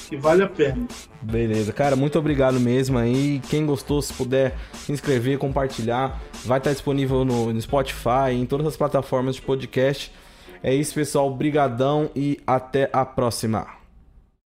[0.09, 0.87] que vale a pena.
[1.23, 3.41] Beleza, cara, muito obrigado mesmo aí.
[3.49, 8.67] Quem gostou, se puder se inscrever, compartilhar, vai estar disponível no, no Spotify, em todas
[8.67, 10.13] as plataformas de podcast.
[10.63, 11.33] É isso, pessoal.
[11.35, 13.80] Brigadão e até a próxima.